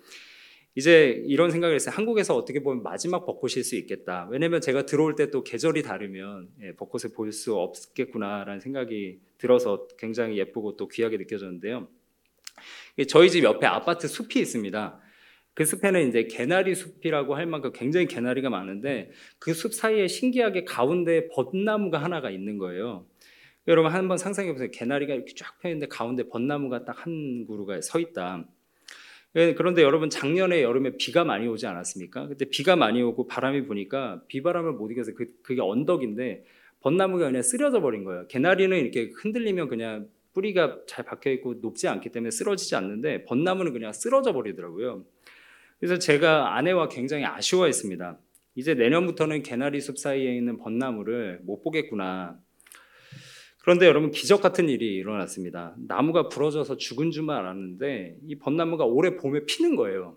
이제 0.76 1.24
이런 1.26 1.50
생각을 1.50 1.74
했어요. 1.74 1.92
한국에서 1.96 2.36
어떻게 2.36 2.62
보면 2.62 2.84
마지막 2.84 3.26
벚꽃일 3.26 3.64
수 3.64 3.74
있겠다. 3.74 4.28
왜냐면 4.30 4.60
제가 4.60 4.86
들어올 4.86 5.16
때 5.16 5.30
또 5.32 5.42
계절이 5.42 5.82
다르면 5.82 6.48
예, 6.62 6.72
벚꽃을 6.76 7.12
볼 7.14 7.32
수 7.32 7.56
없겠구나라는 7.56 8.60
생각이 8.60 9.18
들어서 9.38 9.88
굉장히 9.98 10.38
예쁘고 10.38 10.76
또 10.76 10.86
귀하게 10.86 11.16
느껴졌는데요. 11.16 11.88
저희 13.08 13.30
집 13.30 13.42
옆에 13.44 13.66
아파트 13.66 14.06
숲이 14.06 14.38
있습니다. 14.40 15.00
그 15.54 15.64
숲에는 15.64 16.08
이제 16.08 16.24
개나리 16.24 16.74
숲이라고 16.76 17.34
할 17.34 17.46
만큼 17.46 17.72
굉장히 17.74 18.06
개나리가 18.06 18.48
많은데 18.48 19.10
그 19.40 19.52
숲 19.52 19.74
사이에 19.74 20.06
신기하게 20.06 20.64
가운데 20.64 21.28
벚나무가 21.34 21.98
하나가 22.00 22.30
있는 22.30 22.58
거예요. 22.58 23.06
여러분 23.68 23.92
한번 23.92 24.16
상상해 24.16 24.50
보세요. 24.50 24.70
개나리가 24.72 25.14
이렇게 25.14 25.34
쫙 25.34 25.58
펴 25.60 25.68
있는데 25.68 25.88
가운데 25.88 26.26
벚나무가 26.26 26.84
딱 26.86 27.04
한 27.04 27.46
그루가 27.46 27.80
서 27.82 28.00
있다. 28.00 28.44
예, 29.36 29.52
그런데 29.54 29.82
여러분 29.82 30.08
작년에 30.08 30.62
여름에 30.62 30.96
비가 30.96 31.22
많이 31.22 31.46
오지 31.46 31.66
않았습니까? 31.66 32.28
그때 32.28 32.46
비가 32.46 32.76
많이 32.76 33.02
오고 33.02 33.26
바람이 33.26 33.66
부니까 33.66 34.22
비바람을 34.28 34.72
못 34.72 34.90
이겨서 34.90 35.12
그, 35.14 35.26
그게 35.42 35.60
언덕인데 35.60 36.44
벚나무가 36.80 37.26
그냥 37.26 37.42
쓰러져 37.42 37.82
버린 37.82 38.04
거예요. 38.04 38.26
개나리는 38.28 38.74
이렇게 38.74 39.12
흔들리면 39.14 39.68
그냥 39.68 40.08
뿌리가 40.32 40.78
잘 40.86 41.04
박혀 41.04 41.30
있고 41.32 41.54
높지 41.60 41.88
않기 41.88 42.08
때문에 42.08 42.30
쓰러지지 42.30 42.74
않는데 42.74 43.24
벚나무는 43.26 43.74
그냥 43.74 43.92
쓰러져 43.92 44.32
버리더라고요. 44.32 45.04
그래서 45.78 45.98
제가 45.98 46.56
아내와 46.56 46.88
굉장히 46.88 47.24
아쉬워했습니다. 47.26 48.18
이제 48.54 48.74
내년부터는 48.74 49.42
개나리 49.42 49.80
숲 49.82 49.98
사이에 49.98 50.34
있는 50.34 50.56
벚나무를 50.56 51.40
못 51.42 51.62
보겠구나. 51.62 52.40
그런데 53.68 53.84
여러분 53.84 54.10
기적 54.10 54.40
같은 54.40 54.70
일이 54.70 54.94
일어났습니다. 54.94 55.74
나무가 55.76 56.30
부러져서 56.30 56.78
죽은 56.78 57.10
줄만 57.10 57.36
알았는데 57.36 58.16
이 58.26 58.38
벚나무가 58.38 58.86
올해 58.86 59.14
봄에 59.14 59.44
피는 59.44 59.76
거예요. 59.76 60.16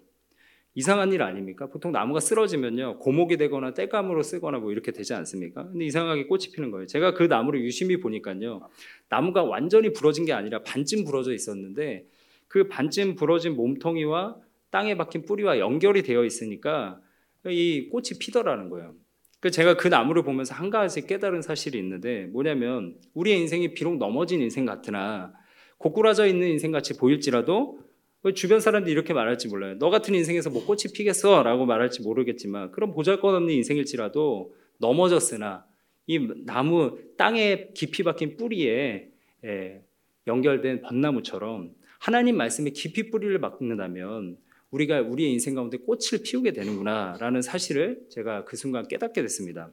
이상한 0.73 1.11
일 1.11 1.21
아닙니까? 1.21 1.67
보통 1.67 1.91
나무가 1.91 2.21
쓰러지면요 2.21 2.99
고목이 2.99 3.35
되거나 3.35 3.73
땔감으로 3.73 4.23
쓰거나 4.23 4.59
뭐 4.59 4.71
이렇게 4.71 4.93
되지 4.93 5.13
않습니까? 5.15 5.67
근데 5.67 5.83
이상하게 5.83 6.27
꽃이 6.27 6.53
피는 6.53 6.71
거예요. 6.71 6.87
제가 6.87 7.13
그 7.13 7.23
나무를 7.23 7.61
유심히 7.61 7.99
보니까요 7.99 8.69
나무가 9.09 9.43
완전히 9.43 9.91
부러진 9.91 10.23
게 10.23 10.31
아니라 10.31 10.63
반쯤 10.63 11.03
부러져 11.03 11.33
있었는데 11.33 12.05
그 12.47 12.69
반쯤 12.69 13.15
부러진 13.15 13.57
몸통이와 13.57 14.37
땅에 14.69 14.95
박힌 14.95 15.25
뿌리와 15.25 15.59
연결이 15.59 16.03
되어 16.03 16.23
있으니까 16.23 17.01
이 17.47 17.89
꽃이 17.91 18.17
피더라는 18.17 18.69
거예요. 18.69 18.95
그 19.41 19.49
제가 19.49 19.75
그 19.75 19.87
나무를 19.87 20.23
보면서 20.23 20.53
한 20.53 20.69
가지 20.69 21.05
깨달은 21.05 21.41
사실이 21.41 21.77
있는데 21.79 22.27
뭐냐면 22.27 22.95
우리의 23.15 23.39
인생이 23.39 23.73
비록 23.73 23.97
넘어진 23.97 24.39
인생 24.39 24.65
같으나 24.65 25.33
고꾸라져 25.79 26.27
있는 26.27 26.47
인생 26.47 26.71
같이 26.71 26.95
보일지라도 26.95 27.79
왜 28.23 28.33
주변 28.33 28.59
사람들이 28.59 28.91
이렇게 28.91 29.13
말할지 29.13 29.47
몰라요. 29.47 29.79
너 29.79 29.89
같은 29.89 30.13
인생에서 30.13 30.51
뭐 30.51 30.63
꽃이 30.63 30.93
피겠어 30.93 31.41
라고 31.41 31.65
말할지 31.65 32.03
모르겠지만 32.03 32.71
그런 32.71 32.91
보잘것 32.91 33.33
없는 33.33 33.51
인생일지라도 33.51 34.53
넘어졌으나 34.77 35.65
이 36.05 36.19
나무 36.45 36.99
땅에 37.17 37.69
깊이 37.73 38.03
박힌 38.03 38.37
뿌리에 38.37 39.09
예, 39.43 39.81
연결된 40.27 40.83
벚나무처럼 40.83 41.71
하나님 41.99 42.37
말씀에 42.37 42.69
깊이 42.69 43.09
뿌리를 43.09 43.39
박는다면 43.41 44.37
우리가 44.71 45.01
우리의 45.01 45.31
인생 45.31 45.53
가운데 45.55 45.77
꽃을 45.77 46.23
피우게 46.23 46.53
되는구나라는 46.53 47.41
사실을 47.41 47.99
제가 48.09 48.45
그 48.45 48.55
순간 48.55 48.87
깨닫게 48.87 49.21
됐습니다. 49.21 49.71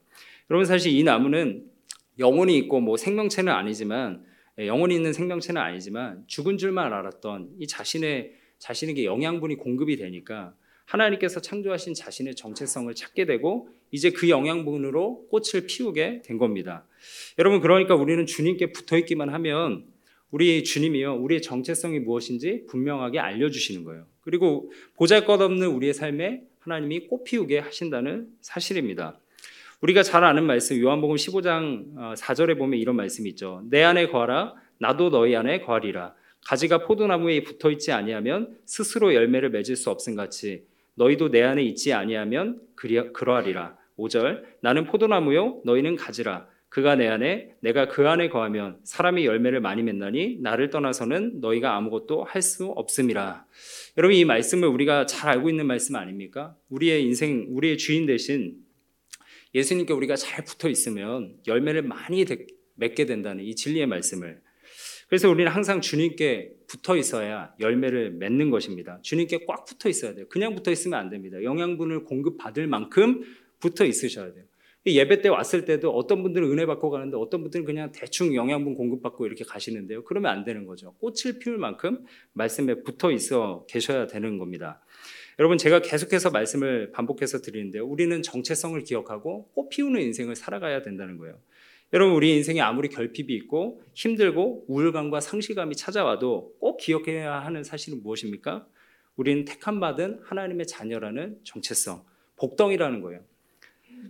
여러분 0.51 0.67
사실 0.67 0.93
이 0.93 1.03
나무는 1.03 1.65
영혼이 2.19 2.57
있고 2.59 2.81
뭐 2.81 2.97
생명체는 2.97 3.53
아니지만 3.53 4.25
예, 4.59 4.67
영혼이 4.67 4.95
있는 4.95 5.13
생명체는 5.13 5.61
아니지만 5.61 6.25
죽은 6.27 6.59
줄만 6.59 6.93
알았던 6.93 7.51
이 7.61 7.67
자신의 7.67 8.33
자신에게 8.59 9.05
영양분이 9.05 9.55
공급이 9.57 9.97
되니까 9.97 10.53
하나님께서 10.85 11.41
창조하신 11.41 11.95
자신의 11.95 12.35
정체성을 12.35 12.93
찾게 12.95 13.27
되고 13.27 13.69
이제 13.91 14.11
그 14.11 14.29
영양분으로 14.29 15.29
꽃을 15.29 15.67
피우게 15.67 16.23
된 16.25 16.39
겁니다. 16.39 16.87
여러분 17.39 17.61
그러니까 17.61 17.95
우리는 17.95 18.25
주님께 18.27 18.73
붙어 18.73 18.99
있기만 18.99 19.29
하면 19.29 19.85
우리 20.31 20.65
주님이요 20.65 21.17
우리의 21.23 21.41
정체성이 21.41 22.01
무엇인지 22.01 22.65
분명하게 22.69 23.19
알려 23.19 23.51
주시는 23.51 23.85
거예요. 23.85 24.07
그리고 24.29 24.71
보잘것없는 24.97 25.69
우리의 25.69 25.95
삶에 25.95 26.43
하나님이 26.59 27.07
꽃 27.07 27.25
피우게 27.25 27.61
하신다는 27.61 28.29
사실입니다. 28.43 29.19
우리가 29.81 30.03
잘 30.03 30.23
아는 30.23 30.45
말씀 30.45 30.79
요한복음 30.79 31.17
15장 31.17 32.15
4절에 32.15 32.59
보면 32.59 32.79
이런 32.79 32.95
말씀이 32.95 33.27
있죠. 33.31 33.63
내 33.71 33.83
안에 33.83 34.09
거하라 34.09 34.53
나도 34.81 35.09
너희 35.09 35.35
안에 35.35 35.63
거하리라. 35.63 36.15
가지가 36.45 36.85
포도나무에 36.85 37.43
붙어 37.43 37.71
있지 37.71 37.91
아니하면 37.91 38.55
스스로 38.67 39.15
열매를 39.15 39.49
맺을 39.49 39.77
수 39.77 39.89
없음 39.89 40.15
같이 40.15 40.67
너희도 40.97 41.31
내 41.31 41.43
안에 41.43 41.63
있지 41.63 41.95
아니하면 41.95 42.61
그러하리라. 42.75 43.79
5절 43.99 44.45
나는 44.61 44.85
포도나무요 44.85 45.63
너희는 45.65 45.97
가지라. 45.97 46.47
그가 46.69 46.97
내 46.97 47.09
안에 47.09 47.55
내가 47.61 47.89
그 47.89 48.07
안에 48.09 48.29
거하면 48.29 48.79
사람이 48.85 49.25
열매를 49.25 49.61
많이 49.61 49.83
맺나니 49.83 50.39
나를 50.41 50.71
떠나서는 50.71 51.41
너희가 51.41 51.77
아무것도 51.77 52.25
할 52.25 52.43
수 52.43 52.67
없음이라. 52.67 53.47
여러분 53.97 54.17
이 54.17 54.25
말씀을 54.25 54.69
우리가 54.69 55.07
잘 55.07 55.31
알고 55.31 55.51
있는 55.51 55.67
말씀 55.67 55.97
아닙니까? 55.97 56.57
우리의 56.69 57.05
인생 57.05 57.47
우리의 57.51 57.79
주인 57.79 58.07
대신 58.07 58.57
예수님께 59.55 59.93
우리가 59.93 60.17
잘 60.17 60.45
붙어 60.45 60.69
있으면 60.69 61.37
열매를 61.47 61.83
많이 61.83 62.25
맺게 62.77 63.07
된다는 63.07 63.45
이 63.45 63.55
진리의 63.55 63.87
말씀을 63.87 64.41
그래서 65.09 65.31
우리는 65.31 65.51
항상 65.51 65.81
주님께 65.81 66.53
붙어 66.69 66.97
있어야 66.97 67.55
열매를 67.61 68.11
맺는 68.13 68.51
것입니다. 68.51 69.01
주님께 69.03 69.47
꽉 69.47 69.65
붙어 69.65 69.89
있어야 69.89 70.15
돼요. 70.15 70.27
그냥 70.29 70.55
붙어 70.55 70.71
있으면 70.71 70.99
안 70.99 71.09
됩니다. 71.09 71.43
영양분을 71.43 72.05
공급받을 72.05 72.67
만큼 72.67 73.23
붙어 73.59 73.87
있으셔야 73.87 74.33
돼요. 74.35 74.45
예배 74.95 75.23
때 75.23 75.29
왔을 75.29 75.65
때도 75.65 75.91
어떤 75.91 76.23
분들은 76.23 76.51
은혜 76.51 76.67
받고 76.67 76.91
가는데 76.91 77.17
어떤 77.17 77.43
분들은 77.43 77.65
그냥 77.65 77.93
대충 77.93 78.35
영양분 78.35 78.75
공급받고 78.75 79.27
이렇게 79.27 79.45
가시는데요. 79.45 80.05
그러면 80.05 80.33
안 80.33 80.45
되는 80.45 80.67
거죠. 80.67 80.95
꽃을 80.99 81.39
피울 81.41 81.59
만큼 81.59 82.05
말씀에 82.33 82.83
붙어 82.83 83.11
있어 83.11 83.65
계셔야 83.69 84.07
되는 84.07 84.39
겁니다. 84.39 84.85
여러분 85.39 85.57
제가 85.57 85.81
계속해서 85.81 86.31
말씀을 86.31 86.91
반복해서 86.93 87.41
드리는데요. 87.41 87.87
우리는 87.87 88.23
정체성을 88.23 88.81
기억하고 88.83 89.51
꽃 89.55 89.69
피우는 89.69 90.01
인생을 90.01 90.35
살아가야 90.35 90.83
된다는 90.83 91.17
거예요. 91.17 91.39
여러분 91.93 92.15
우리 92.15 92.37
인생에 92.37 92.61
아무리 92.61 92.89
결핍이 92.89 93.33
있고 93.35 93.81
힘들고 93.95 94.67
우울감과 94.69 95.21
상실감이 95.21 95.77
찾아와도 95.77 96.57
꼭 96.59 96.77
기억해야 96.77 97.39
하는 97.41 97.65
사실은 97.65 98.03
무엇입니까? 98.03 98.67
우리는 99.17 99.45
택함 99.45 99.81
받은 99.81 100.21
하나님의 100.25 100.67
자녀라는 100.67 101.39
정체성, 101.45 102.05
복덩이라는 102.37 103.01
거예요. 103.01 103.21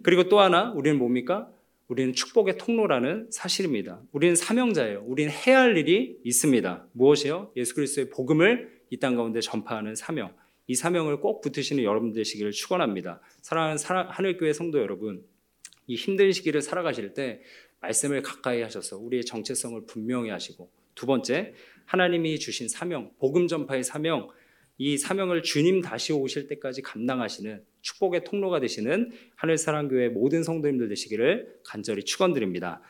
그리고 0.03 0.29
또 0.29 0.41
하나 0.41 0.73
우리는 0.73 0.99
뭡니까? 0.99 1.51
우리는 1.89 2.13
축복의 2.13 2.59
통로라는 2.59 3.29
사실입니다. 3.31 4.03
우리는 4.13 4.37
사명자예요. 4.37 5.05
우리는 5.07 5.33
해야 5.33 5.61
할 5.61 5.77
일이 5.77 6.19
있습니다. 6.23 6.87
무엇이요? 6.93 7.53
예수 7.57 7.75
그리스도의 7.75 8.11
복음을 8.11 8.79
이 8.91 8.99
땅 8.99 9.17
가운데 9.17 9.41
전파하는 9.41 9.95
사명. 9.95 10.33
이 10.67 10.75
사명을 10.75 11.21
꼭 11.21 11.41
붙으시는 11.41 11.83
여러분 11.83 12.13
되시기를 12.13 12.53
축원합니다. 12.53 13.21
사랑하는 13.41 13.79
하늘교회 14.09 14.53
성도 14.53 14.79
여러분, 14.79 15.25
이 15.87 15.95
힘든 15.95 16.31
시기를 16.31 16.61
살아가실 16.61 17.15
때 17.15 17.41
말씀을 17.81 18.23
가까이 18.23 18.61
하셔서 18.61 18.99
우리의 18.99 19.25
정체성을 19.25 19.81
분명히 19.87 20.31
하시고 20.31 20.71
두 20.95 21.07
번째 21.07 21.55
하나님이 21.87 22.39
주신 22.39 22.69
사명, 22.69 23.11
복음 23.19 23.47
전파의 23.47 23.83
사명, 23.85 24.29
이 24.77 24.99
사명을 24.99 25.43
주님 25.43 25.81
다시 25.81 26.13
오실 26.13 26.49
때까지 26.49 26.83
감당하시는 26.83 27.65
축복의 27.83 28.25
통로가 28.25 28.61
되시는 28.61 29.13
하늘사랑교회 29.37 30.09
모든 30.09 30.43
성도님들 30.43 30.89
되시기를 30.89 31.61
간절히 31.65 32.05
축원드립니다. 32.05 32.83